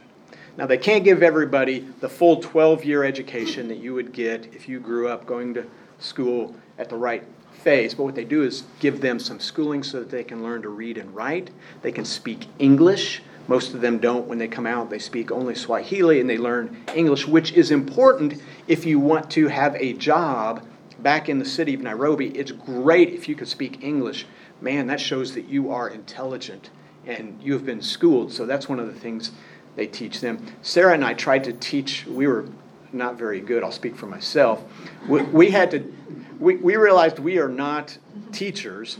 Now, 0.58 0.66
they 0.66 0.78
can't 0.78 1.04
give 1.04 1.24
everybody 1.24 1.88
the 2.00 2.10
full 2.10 2.42
12 2.42 2.84
year 2.84 3.04
education 3.04 3.68
that 3.70 3.78
you 3.78 3.94
would 3.94 4.12
get 4.12 4.54
if 4.54 4.68
you 4.68 4.80
grew 4.80 5.08
up 5.08 5.26
going 5.26 5.54
to 5.54 5.66
school 6.00 6.56
at 6.78 6.90
the 6.90 6.96
right 6.96 7.24
phase, 7.54 7.94
but 7.94 8.04
what 8.04 8.16
they 8.16 8.24
do 8.24 8.44
is 8.44 8.64
give 8.80 9.02
them 9.02 9.20
some 9.20 9.40
schooling 9.40 9.84
so 9.84 10.00
that 10.00 10.10
they 10.10 10.24
can 10.24 10.44
learn 10.44 10.62
to 10.62 10.70
read 10.70 10.98
and 10.98 11.14
write. 11.14 11.50
They 11.82 11.92
can 11.92 12.06
speak 12.06 12.48
English 12.58 13.22
Most 13.50 13.74
of 13.74 13.82
them 13.82 13.98
don't 13.98 14.28
when 14.28 14.38
they 14.38 14.48
come 14.48 14.68
out. 14.68 14.92
They 14.92 15.00
speak 15.00 15.32
only 15.32 15.56
Swahili 15.56 16.22
and 16.22 16.30
they 16.30 16.38
learn 16.38 16.78
English, 16.94 17.28
which 17.28 17.52
is 17.54 17.72
important 17.72 18.40
if 18.68 18.86
you 18.86 19.00
want 19.00 19.32
to 19.32 19.48
have 19.48 19.76
a 19.76 19.94
job 19.94 20.64
back 21.02 21.30
in 21.30 21.40
the 21.40 21.46
city 21.46 21.74
of 21.74 21.82
Nairobi. 21.82 22.28
It's 22.38 22.52
great 22.52 23.14
if 23.14 23.28
you 23.28 23.36
can 23.36 23.46
speak 23.46 23.84
English. 23.84 24.26
Man, 24.62 24.88
that 24.88 25.00
shows 25.00 25.34
that 25.36 25.46
you 25.46 25.72
are 25.72 25.90
intelligent 25.90 26.70
and 27.06 27.40
you 27.42 27.54
have 27.54 27.66
been 27.66 27.82
schooled. 27.82 28.32
So 28.32 28.46
that's 28.46 28.68
one 28.68 28.80
of 28.80 28.88
the 28.88 29.00
things 29.00 29.32
they 29.76 29.88
teach 29.88 30.22
them. 30.22 30.46
Sarah 30.62 30.94
and 30.94 31.06
I 31.06 31.14
tried 31.14 31.46
to 31.46 31.54
teach, 31.54 32.06
we 32.06 32.28
were 32.28 32.46
not 32.92 33.18
very 33.18 33.40
good, 33.40 33.64
I'll 33.64 33.72
speak 33.72 33.96
for 33.96 34.08
myself. 34.08 34.64
We, 35.08 35.22
we 35.24 35.52
had 35.52 35.72
to, 35.72 35.94
we, 36.40 36.56
we 36.58 36.76
realized 36.76 37.20
we 37.20 37.40
are 37.40 37.50
not 37.50 37.98
teachers. 38.32 38.98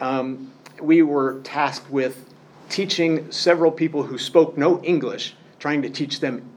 Um, 0.00 0.52
we 0.80 1.02
were 1.02 1.40
tasked 1.42 1.90
with 1.90 2.28
teaching 2.68 3.30
several 3.32 3.72
people 3.72 4.02
who 4.02 4.18
spoke 4.18 4.56
no 4.58 4.82
English, 4.82 5.34
trying 5.58 5.82
to 5.82 5.90
teach 5.90 6.20
them 6.20 6.48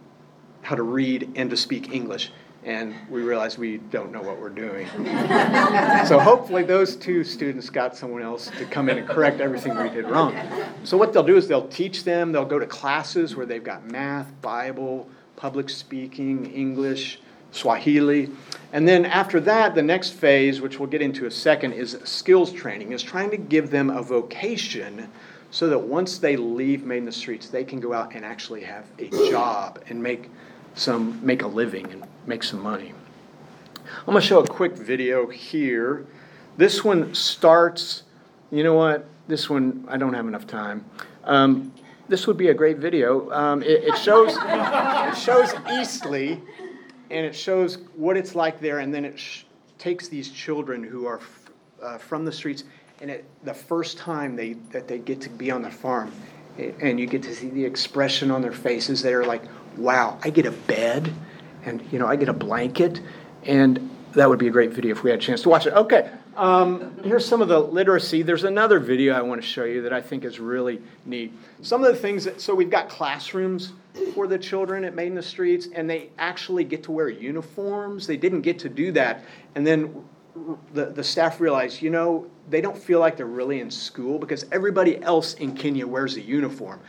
how 0.61 0.75
to 0.75 0.83
read 0.83 1.31
and 1.35 1.49
to 1.49 1.57
speak 1.57 1.93
English. 1.93 2.31
And 2.69 2.93
we 3.09 3.23
realize 3.23 3.57
we 3.57 3.77
don't 3.77 4.11
know 4.11 4.21
what 4.21 4.39
we're 4.39 4.49
doing. 4.49 4.85
so 6.05 6.19
hopefully 6.19 6.61
those 6.61 6.95
two 6.95 7.23
students 7.23 7.67
got 7.67 7.97
someone 7.97 8.21
else 8.21 8.51
to 8.59 8.65
come 8.65 8.89
in 8.89 8.99
and 8.99 9.09
correct 9.09 9.41
everything 9.41 9.75
we 9.75 9.89
did 9.89 10.07
wrong. 10.07 10.37
So 10.83 10.95
what 10.95 11.11
they'll 11.11 11.23
do 11.23 11.35
is 11.35 11.47
they'll 11.47 11.67
teach 11.67 12.03
them, 12.03 12.31
they'll 12.31 12.45
go 12.45 12.59
to 12.59 12.67
classes 12.67 13.35
where 13.35 13.47
they've 13.47 13.63
got 13.63 13.87
math, 13.87 14.31
Bible, 14.43 15.09
public 15.35 15.67
speaking, 15.67 16.45
English, 16.53 17.19
Swahili. 17.51 18.29
And 18.71 18.87
then 18.87 19.03
after 19.03 19.39
that, 19.39 19.73
the 19.73 19.81
next 19.81 20.11
phase, 20.11 20.61
which 20.61 20.77
we'll 20.77 20.89
get 20.89 21.01
into 21.01 21.25
a 21.25 21.31
second, 21.31 21.73
is 21.73 21.97
skills 22.03 22.51
training, 22.51 22.91
is 22.91 23.01
trying 23.01 23.31
to 23.31 23.37
give 23.37 23.71
them 23.71 23.89
a 23.89 24.03
vocation 24.03 25.09
so 25.49 25.69
that 25.69 25.79
once 25.79 26.19
they 26.19 26.37
leave 26.37 26.85
Made 26.85 26.97
in 26.97 27.05
the 27.05 27.11
Streets, 27.11 27.49
they 27.49 27.63
can 27.63 27.79
go 27.79 27.93
out 27.93 28.13
and 28.13 28.23
actually 28.23 28.61
have 28.61 28.85
a 28.99 29.09
job 29.31 29.81
and 29.89 30.03
make 30.03 30.29
some 30.75 31.23
make 31.25 31.41
a 31.41 31.47
living 31.47 31.91
and 31.91 32.03
make 32.25 32.43
some 32.43 32.61
money. 32.61 32.93
I'm 33.99 34.05
going 34.05 34.21
to 34.21 34.27
show 34.27 34.39
a 34.39 34.47
quick 34.47 34.73
video 34.73 35.27
here. 35.27 36.05
This 36.57 36.83
one 36.83 37.13
starts, 37.13 38.03
you 38.51 38.63
know 38.63 38.73
what? 38.73 39.05
This 39.27 39.49
one, 39.49 39.85
I 39.87 39.97
don't 39.97 40.13
have 40.13 40.27
enough 40.27 40.47
time. 40.47 40.85
Um, 41.23 41.73
this 42.07 42.25
would 42.25 42.37
be 42.37 42.49
a 42.49 42.53
great 42.53 42.77
video. 42.77 43.31
Um, 43.31 43.61
it, 43.61 43.83
it, 43.83 43.97
shows, 43.97 44.35
it 44.35 45.17
shows 45.17 45.53
Eastleigh, 45.71 46.37
and 47.11 47.25
it 47.25 47.35
shows 47.35 47.77
what 47.95 48.17
it's 48.17 48.35
like 48.35 48.59
there, 48.59 48.79
and 48.79 48.93
then 48.93 49.05
it 49.05 49.19
sh- 49.19 49.43
takes 49.77 50.07
these 50.07 50.29
children 50.31 50.83
who 50.83 51.05
are 51.05 51.17
f- 51.17 51.51
uh, 51.81 51.97
from 51.97 52.25
the 52.25 52.31
streets, 52.31 52.63
and 53.01 53.11
it, 53.11 53.25
the 53.43 53.53
first 53.53 53.97
time 53.97 54.35
they, 54.35 54.53
that 54.71 54.87
they 54.87 54.97
get 54.97 55.21
to 55.21 55.29
be 55.29 55.51
on 55.51 55.61
the 55.61 55.71
farm, 55.71 56.11
and 56.57 56.99
you 56.99 57.05
get 57.05 57.23
to 57.23 57.33
see 57.33 57.49
the 57.49 57.63
expression 57.63 58.31
on 58.31 58.41
their 58.41 58.51
faces. 58.51 59.01
They're 59.01 59.25
like, 59.25 59.43
wow, 59.77 60.19
I 60.23 60.29
get 60.29 60.45
a 60.45 60.51
bed 60.51 61.13
and 61.65 61.85
you 61.91 61.99
know 61.99 62.07
I 62.07 62.15
get 62.15 62.29
a 62.29 62.33
blanket, 62.33 63.01
and 63.43 63.89
that 64.13 64.29
would 64.29 64.39
be 64.39 64.47
a 64.47 64.51
great 64.51 64.71
video 64.71 64.91
if 64.91 65.03
we 65.03 65.09
had 65.09 65.19
a 65.19 65.21
chance 65.21 65.41
to 65.43 65.49
watch 65.49 65.65
it. 65.65 65.73
Okay, 65.73 66.09
um, 66.35 66.97
here's 67.03 67.25
some 67.25 67.41
of 67.41 67.47
the 67.47 67.59
literacy. 67.59 68.21
There's 68.21 68.43
another 68.43 68.79
video 68.79 69.13
I 69.13 69.21
want 69.21 69.41
to 69.41 69.47
show 69.47 69.65
you 69.65 69.81
that 69.83 69.93
I 69.93 70.01
think 70.01 70.23
is 70.23 70.39
really 70.39 70.81
neat. 71.05 71.33
Some 71.61 71.83
of 71.83 71.93
the 71.93 71.99
things 71.99 72.25
that 72.25 72.41
so 72.41 72.55
we've 72.55 72.69
got 72.69 72.89
classrooms 72.89 73.73
for 74.13 74.27
the 74.27 74.37
children 74.37 74.83
at 74.85 74.95
Made 74.95 75.07
in 75.07 75.15
the 75.15 75.21
Streets, 75.21 75.67
and 75.73 75.89
they 75.89 76.09
actually 76.17 76.63
get 76.63 76.83
to 76.83 76.91
wear 76.91 77.09
uniforms. 77.09 78.07
They 78.07 78.17
didn't 78.17 78.41
get 78.41 78.59
to 78.59 78.69
do 78.69 78.91
that, 78.93 79.23
and 79.55 79.65
then 79.65 80.03
the, 80.73 80.85
the 80.85 81.03
staff 81.03 81.41
realized, 81.41 81.81
you 81.81 81.89
know, 81.89 82.29
they 82.49 82.61
don't 82.61 82.77
feel 82.77 82.99
like 82.99 83.17
they're 83.17 83.25
really 83.25 83.59
in 83.59 83.69
school 83.69 84.19
because 84.19 84.45
everybody 84.51 85.01
else 85.03 85.33
in 85.35 85.55
Kenya 85.55 85.85
wears 85.85 86.15
a 86.15 86.21
uniform. 86.21 86.79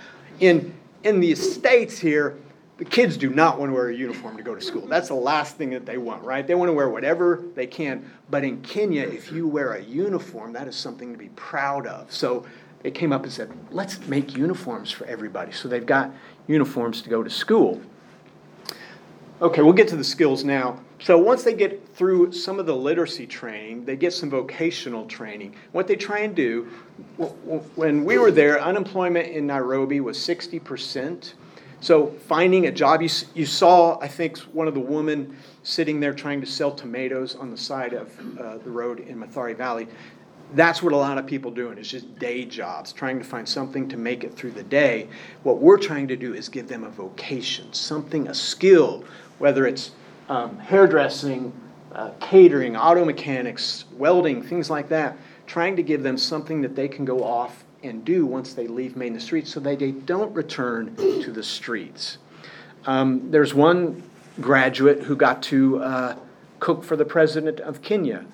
In 0.41 0.75
in 1.03 1.19
the 1.21 1.35
states 1.35 1.99
here, 1.99 2.37
the 2.81 2.87
kids 2.87 3.19
do 3.19 3.29
not 3.29 3.59
want 3.59 3.69
to 3.69 3.75
wear 3.75 3.91
a 3.91 3.95
uniform 3.95 4.39
to 4.39 4.43
go 4.43 4.55
to 4.55 4.61
school. 4.63 4.87
That's 4.87 5.09
the 5.09 5.15
last 5.15 5.59
thing 5.59 5.69
that 5.71 5.85
they 5.85 5.99
want, 5.99 6.25
right? 6.25 6.47
They 6.47 6.55
want 6.55 6.71
to 6.71 6.73
wear 6.73 6.89
whatever 6.89 7.45
they 7.55 7.67
can. 7.67 8.11
But 8.31 8.43
in 8.43 8.63
Kenya, 8.63 9.03
if 9.03 9.31
you 9.31 9.47
wear 9.47 9.75
a 9.75 9.83
uniform, 9.83 10.55
that 10.55 10.67
is 10.67 10.77
something 10.77 11.13
to 11.13 11.19
be 11.19 11.29
proud 11.37 11.87
of. 11.87 12.11
So 12.11 12.47
they 12.83 12.91
came 12.91 13.13
up 13.13 13.25
and 13.25 13.31
said, 13.31 13.53
let's 13.71 14.01
make 14.07 14.35
uniforms 14.35 14.91
for 14.91 15.05
everybody. 15.05 15.53
So 15.53 15.69
they've 15.69 15.85
got 15.85 16.11
uniforms 16.47 17.03
to 17.03 17.11
go 17.11 17.23
to 17.23 17.29
school. 17.29 17.83
Okay, 19.43 19.61
we'll 19.61 19.75
get 19.75 19.89
to 19.89 19.97
the 19.97 20.03
skills 20.03 20.43
now. 20.43 20.81
So 21.03 21.19
once 21.19 21.43
they 21.43 21.53
get 21.53 21.87
through 21.95 22.33
some 22.33 22.59
of 22.59 22.65
the 22.65 22.75
literacy 22.75 23.27
training, 23.27 23.85
they 23.85 23.97
get 23.97 24.15
some 24.15 24.31
vocational 24.31 25.05
training. 25.05 25.55
What 25.73 25.87
they 25.87 25.97
try 25.97 26.21
and 26.21 26.35
do, 26.35 26.63
when 27.77 28.07
we 28.07 28.17
were 28.17 28.31
there, 28.31 28.59
unemployment 28.59 29.29
in 29.29 29.47
Nairobi 29.47 30.01
was 30.01 30.17
60%. 30.17 31.35
So 31.81 32.09
finding 32.29 32.67
a 32.67 32.73
job, 32.73 33.01
you, 33.01 33.09
you 33.35 33.47
saw, 33.47 33.99
I 34.01 34.09
think, 34.09 34.39
one 34.39 34.69
of 34.69 34.75
the 34.75 34.81
women 34.81 35.37
sitting 35.63 35.99
there 35.99 36.13
trying 36.13 36.41
to 36.43 36.47
sell 36.47 36.73
tomatoes 36.73 37.35
on 37.35 37.51
the 37.51 37.57
side 37.57 37.95
of 37.95 38.39
uh, 38.39 38.59
the 38.59 38.71
road 38.71 39.01
in 39.01 39.19
Mathare 39.19 39.57
Valley. 39.57 39.89
That's 40.53 40.83
what 40.83 40.93
a 40.93 40.97
lot 40.97 41.17
of 41.17 41.27
people 41.27 41.51
doing 41.51 41.79
is 41.79 41.89
just 41.89 42.19
day 42.19 42.45
jobs, 42.45 42.93
trying 42.93 43.19
to 43.19 43.25
find 43.25 43.49
something 43.49 43.89
to 43.89 43.97
make 43.97 44.25
it 44.25 44.35
through 44.35 44.51
the 44.51 44.63
day. 44.63 45.09
What 45.43 45.59
we're 45.59 45.79
trying 45.79 46.09
to 46.09 46.17
do 46.17 46.35
is 46.35 46.49
give 46.49 46.69
them 46.69 46.85
a 46.85 46.91
vocation, 46.91 47.73
something, 47.73 48.29
a 48.29 48.35
skill, 48.35 49.05
whether 49.39 49.67
it's 49.67 49.93
um, 50.29 50.59
hairdressing, 50.59 51.53
uh, 51.93 52.11
catering, 52.21 52.77
auto 52.77 53.05
mechanics, 53.05 53.85
welding, 53.93 54.43
things 54.43 54.69
like 54.69 54.89
that. 54.91 55.17
Trying 55.47 55.77
to 55.77 55.83
give 55.83 56.03
them 56.03 56.19
something 56.19 56.61
that 56.61 56.77
they 56.77 56.89
can 56.89 57.05
go 57.05 57.25
off 57.25 57.65
and 57.83 58.05
do 58.05 58.27
once 58.27 58.53
they 58.53 58.67
leave 58.67 58.97
Made 58.97 59.09
in 59.09 59.15
the 59.15 59.21
Streets 59.21 59.53
so 59.53 59.61
that 59.61 59.79
they 59.79 59.93
don't 59.93 60.33
return 60.35 60.95
to 60.97 61.33
the 61.33 61.43
streets. 61.43 62.19
Um, 62.87 63.31
there's 63.31 63.55
one 63.55 64.03
graduate 64.41 65.03
who 65.03 65.17
got 65.17 65.43
to 65.45 65.83
uh, 65.83 66.17
cook 66.61 66.85
for 66.85 66.97
the 66.97 67.05
president 67.05 67.61
of 67.61 67.83
Kenya. 67.83 68.25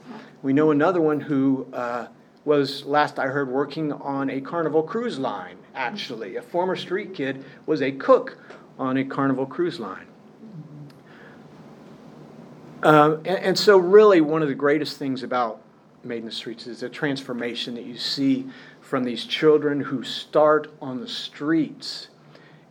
We 0.43 0.53
know 0.53 0.71
another 0.71 1.01
one 1.01 1.21
who 1.21 1.67
uh, 1.73 2.09
was, 2.45 2.85
last 2.85 3.19
I 3.19 3.27
heard, 3.27 3.49
working 3.49 3.93
on 3.93 4.31
a 4.31 4.41
Carnival 4.41 4.83
cruise 4.83 5.19
line, 5.19 5.57
actually. 5.75 6.37
A 6.37 6.43
former 6.43 6.77
street 6.77 7.15
kid 7.15 7.45
was 7.67 7.83
a 7.83 7.93
cook 7.93 8.39
on 8.79 8.97
a 8.97 9.05
Carnival 9.05 9.47
cruise 9.47 9.81
line. 9.81 10.07
Uh, 12.83 13.17
and, 13.25 13.39
and 13.39 13.59
so, 13.59 13.79
really, 13.79 14.21
one 14.21 14.43
of 14.43 14.49
the 14.49 14.55
greatest 14.55 14.99
things 14.99 15.23
about 15.23 15.61
Made 16.05 16.19
in 16.19 16.27
the 16.27 16.31
Streets 16.31 16.69
is 16.69 16.81
the 16.81 16.89
transformation 16.89 17.75
that 17.75 17.85
you 17.85 17.97
see 17.97 18.47
from 18.87 19.03
these 19.03 19.25
children 19.25 19.81
who 19.81 20.05
start 20.05 20.71
on 20.81 21.01
the 21.01 21.09
streets 21.09 22.07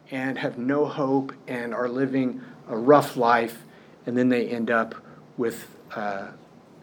and 0.09 0.37
have 0.37 0.57
no 0.57 0.85
hope 0.85 1.33
and 1.45 1.73
are 1.73 1.89
living 1.89 2.41
a 2.69 2.77
rough 2.77 3.17
life, 3.17 3.63
and 4.05 4.17
then 4.17 4.29
they 4.29 4.47
end 4.47 4.71
up 4.71 4.95
with 5.35 5.67
uh, 5.93 6.27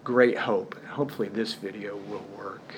great 0.04 0.36
hope. 0.36 0.76
Hopefully, 0.84 1.28
this 1.28 1.54
video 1.54 1.96
will 1.96 2.26
work. 2.36 2.74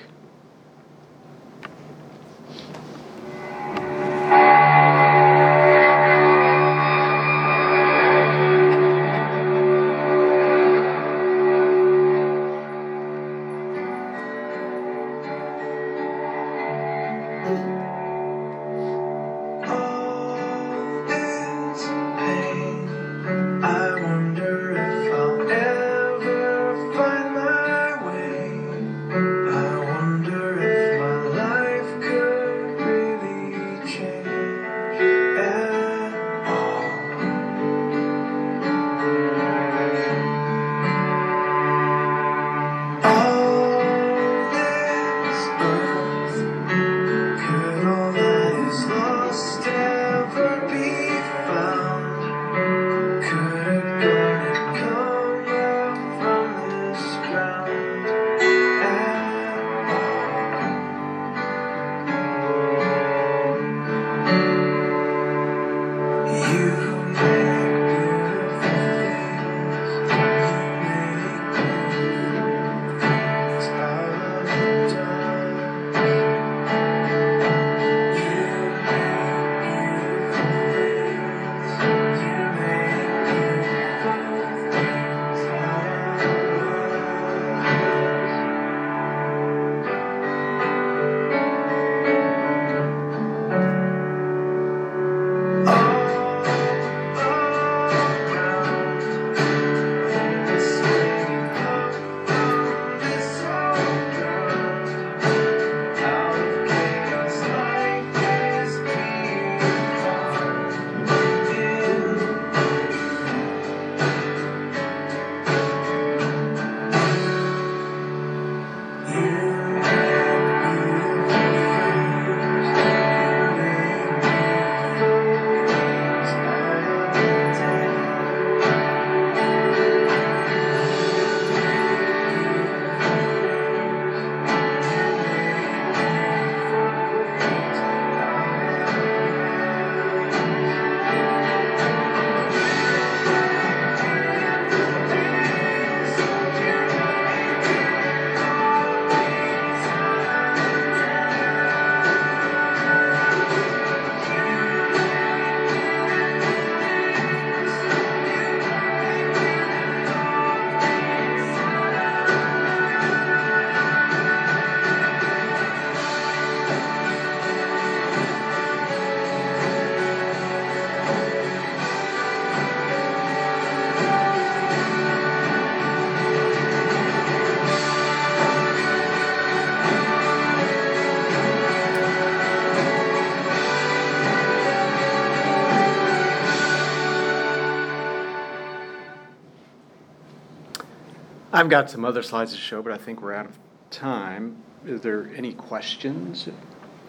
I've 191.65 191.71
got 191.71 191.89
some 191.89 192.05
other 192.05 192.21
slides 192.21 192.51
to 192.53 192.59
show, 192.59 192.83
but 192.83 192.93
I 192.93 192.97
think 192.97 193.23
we're 193.23 193.33
out 193.33 193.47
of 193.47 193.57
time. 193.89 194.57
Is 194.85 195.01
there 195.01 195.31
any 195.35 195.51
questions 195.51 196.47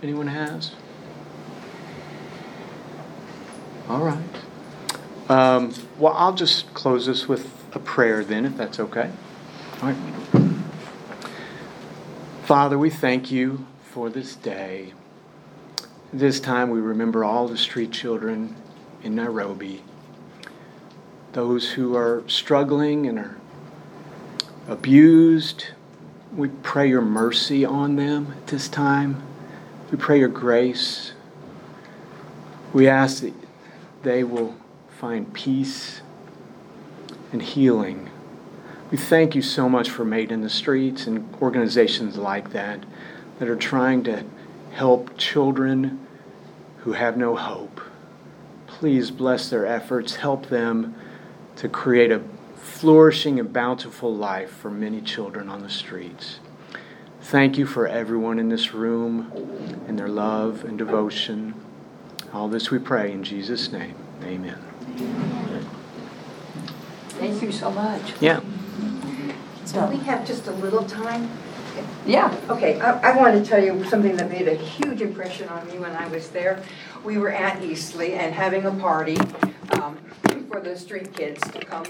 anyone 0.02 0.28
has? 0.28 0.72
All 3.86 4.00
right. 4.00 4.18
Um, 5.28 5.74
Well, 5.98 6.14
I'll 6.14 6.32
just 6.32 6.72
close 6.72 7.04
this 7.04 7.28
with 7.28 7.52
a 7.74 7.78
prayer 7.78 8.24
then, 8.24 8.46
if 8.46 8.56
that's 8.56 8.80
okay. 8.80 9.10
All 9.82 9.90
right. 9.90 10.52
Father, 12.44 12.78
we 12.78 12.88
thank 12.88 13.30
you 13.30 13.66
for 13.82 14.08
this 14.08 14.34
day. 14.36 14.94
This 16.14 16.40
time 16.40 16.70
we 16.70 16.80
remember 16.80 17.24
all 17.24 17.46
the 17.46 17.58
street 17.58 17.90
children 17.92 18.56
in 19.02 19.16
Nairobi, 19.16 19.82
those 21.32 21.72
who 21.72 21.94
are 21.94 22.24
struggling 22.26 23.06
and 23.06 23.18
are 23.18 23.36
abused. 24.68 25.66
We 26.34 26.48
pray 26.48 26.88
your 26.88 27.02
mercy 27.02 27.64
on 27.64 27.96
them 27.96 28.34
at 28.36 28.48
this 28.48 28.68
time. 28.68 29.22
We 29.90 29.98
pray 29.98 30.18
your 30.18 30.28
grace. 30.28 31.12
We 32.72 32.88
ask 32.88 33.22
that 33.22 33.34
they 34.02 34.24
will 34.24 34.54
find 34.88 35.32
peace 35.32 36.00
and 37.32 37.42
healing. 37.42 38.10
We 38.90 38.96
thank 38.96 39.34
you 39.34 39.42
so 39.42 39.68
much 39.68 39.90
for 39.90 40.04
Made 40.04 40.30
in 40.30 40.42
the 40.42 40.50
Streets 40.50 41.06
and 41.06 41.32
organizations 41.40 42.16
like 42.16 42.52
that 42.52 42.84
that 43.38 43.48
are 43.48 43.56
trying 43.56 44.04
to 44.04 44.24
help 44.72 45.16
children 45.16 46.06
who 46.78 46.92
have 46.92 47.16
no 47.16 47.34
hope. 47.34 47.80
Please 48.66 49.10
bless 49.10 49.48
their 49.48 49.66
efforts, 49.66 50.16
help 50.16 50.46
them 50.46 50.94
to 51.56 51.68
create 51.68 52.12
a 52.12 52.22
flourishing 52.66 53.38
and 53.40 53.52
bountiful 53.52 54.14
life 54.14 54.50
for 54.50 54.70
many 54.70 55.00
children 55.00 55.48
on 55.48 55.62
the 55.62 55.70
streets. 55.70 56.40
Thank 57.22 57.56
you 57.56 57.64
for 57.64 57.86
everyone 57.86 58.38
in 58.38 58.50
this 58.50 58.74
room 58.74 59.32
and 59.88 59.98
their 59.98 60.08
love 60.08 60.64
and 60.64 60.76
devotion. 60.76 61.54
All 62.32 62.48
this 62.48 62.70
we 62.70 62.78
pray 62.78 63.12
in 63.12 63.22
Jesus' 63.22 63.72
name. 63.72 63.94
Amen. 64.22 64.58
Thank 67.08 67.40
you 67.42 67.50
so 67.50 67.70
much. 67.70 68.12
Yeah. 68.20 68.40
So 69.64 69.86
we 69.86 69.96
have 69.98 70.26
just 70.26 70.46
a 70.46 70.52
little 70.52 70.84
time? 70.84 71.30
Yeah. 72.04 72.36
Okay, 72.50 72.78
I, 72.80 73.12
I 73.12 73.16
want 73.16 73.42
to 73.42 73.48
tell 73.48 73.62
you 73.62 73.84
something 73.84 74.16
that 74.16 74.30
made 74.30 74.48
a 74.48 74.54
huge 74.54 75.00
impression 75.00 75.48
on 75.48 75.66
me 75.68 75.78
when 75.78 75.92
I 75.92 76.06
was 76.08 76.28
there. 76.28 76.62
We 77.04 77.16
were 77.16 77.30
at 77.30 77.62
Eastleigh 77.62 78.14
and 78.14 78.34
having 78.34 78.64
a 78.64 78.70
party 78.70 79.16
um, 79.80 79.96
for 80.48 80.60
the 80.60 80.76
street 80.76 81.14
kids 81.14 81.40
to 81.50 81.64
come. 81.64 81.84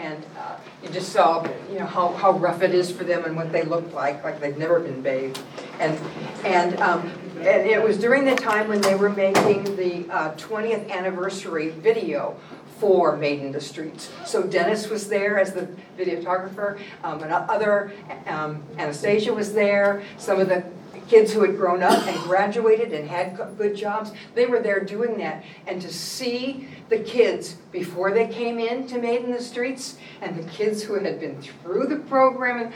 And 0.00 0.24
uh, 0.38 0.56
you 0.82 0.88
just 0.88 1.12
saw, 1.12 1.46
you 1.70 1.78
know, 1.78 1.84
how, 1.84 2.14
how 2.14 2.32
rough 2.32 2.62
it 2.62 2.74
is 2.74 2.90
for 2.90 3.04
them 3.04 3.26
and 3.26 3.36
what 3.36 3.52
they 3.52 3.64
look 3.64 3.92
like, 3.92 4.24
like 4.24 4.40
they've 4.40 4.56
never 4.56 4.80
been 4.80 5.02
bathed. 5.02 5.38
And, 5.78 5.98
and, 6.42 6.80
um, 6.80 7.12
and 7.36 7.68
it 7.68 7.82
was 7.82 7.98
during 7.98 8.24
the 8.24 8.34
time 8.34 8.68
when 8.68 8.80
they 8.80 8.94
were 8.94 9.10
making 9.10 9.76
the 9.76 10.10
uh, 10.10 10.34
20th 10.36 10.90
anniversary 10.90 11.68
video 11.68 12.34
for 12.78 13.14
Made 13.14 13.40
in 13.40 13.52
the 13.52 13.60
Streets. 13.60 14.10
So 14.24 14.42
Dennis 14.42 14.88
was 14.88 15.08
there 15.08 15.38
as 15.38 15.52
the 15.52 15.68
videographer, 15.98 16.80
um, 17.04 17.22
and 17.22 17.30
other, 17.30 17.92
um, 18.26 18.62
Anastasia 18.78 19.34
was 19.34 19.52
there, 19.52 20.02
some 20.16 20.40
of 20.40 20.48
the 20.48 20.64
kids 21.10 21.32
who 21.32 21.42
had 21.42 21.56
grown 21.56 21.82
up 21.82 22.06
and 22.06 22.16
graduated 22.22 22.92
and 22.92 23.08
had 23.08 23.36
good 23.58 23.74
jobs, 23.74 24.12
they 24.36 24.46
were 24.46 24.60
there 24.60 24.78
doing 24.78 25.18
that. 25.18 25.44
And 25.66 25.82
to 25.82 25.92
see 25.92 26.68
the 26.88 27.00
kids 27.00 27.56
before 27.72 28.12
they 28.12 28.28
came 28.28 28.60
in 28.60 28.86
to 28.86 28.98
Made 28.98 29.24
in 29.24 29.32
the 29.32 29.42
Streets, 29.42 29.98
and 30.22 30.36
the 30.36 30.48
kids 30.48 30.84
who 30.84 30.94
had 30.94 31.20
been 31.20 31.42
through 31.42 31.88
the 31.88 31.96
program, 31.96 32.72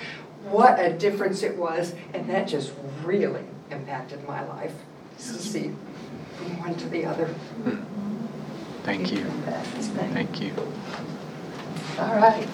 what 0.51 0.81
a 0.81 0.92
difference 0.92 1.44
it 1.44 1.57
was, 1.57 1.94
and 2.12 2.29
that 2.29 2.49
just 2.49 2.73
really 3.05 3.44
impacted 3.70 4.27
my 4.27 4.44
life, 4.44 4.75
to 5.16 5.23
see 5.23 5.73
from 6.37 6.59
one 6.59 6.75
to 6.75 6.88
the 6.88 7.07
other. 7.07 7.27
Hmm. 7.27 7.83
Thank 8.83 9.12
you. 9.12 9.25
Thank 10.12 10.40
you. 10.40 10.53
All 11.99 12.16
right. 12.16 12.49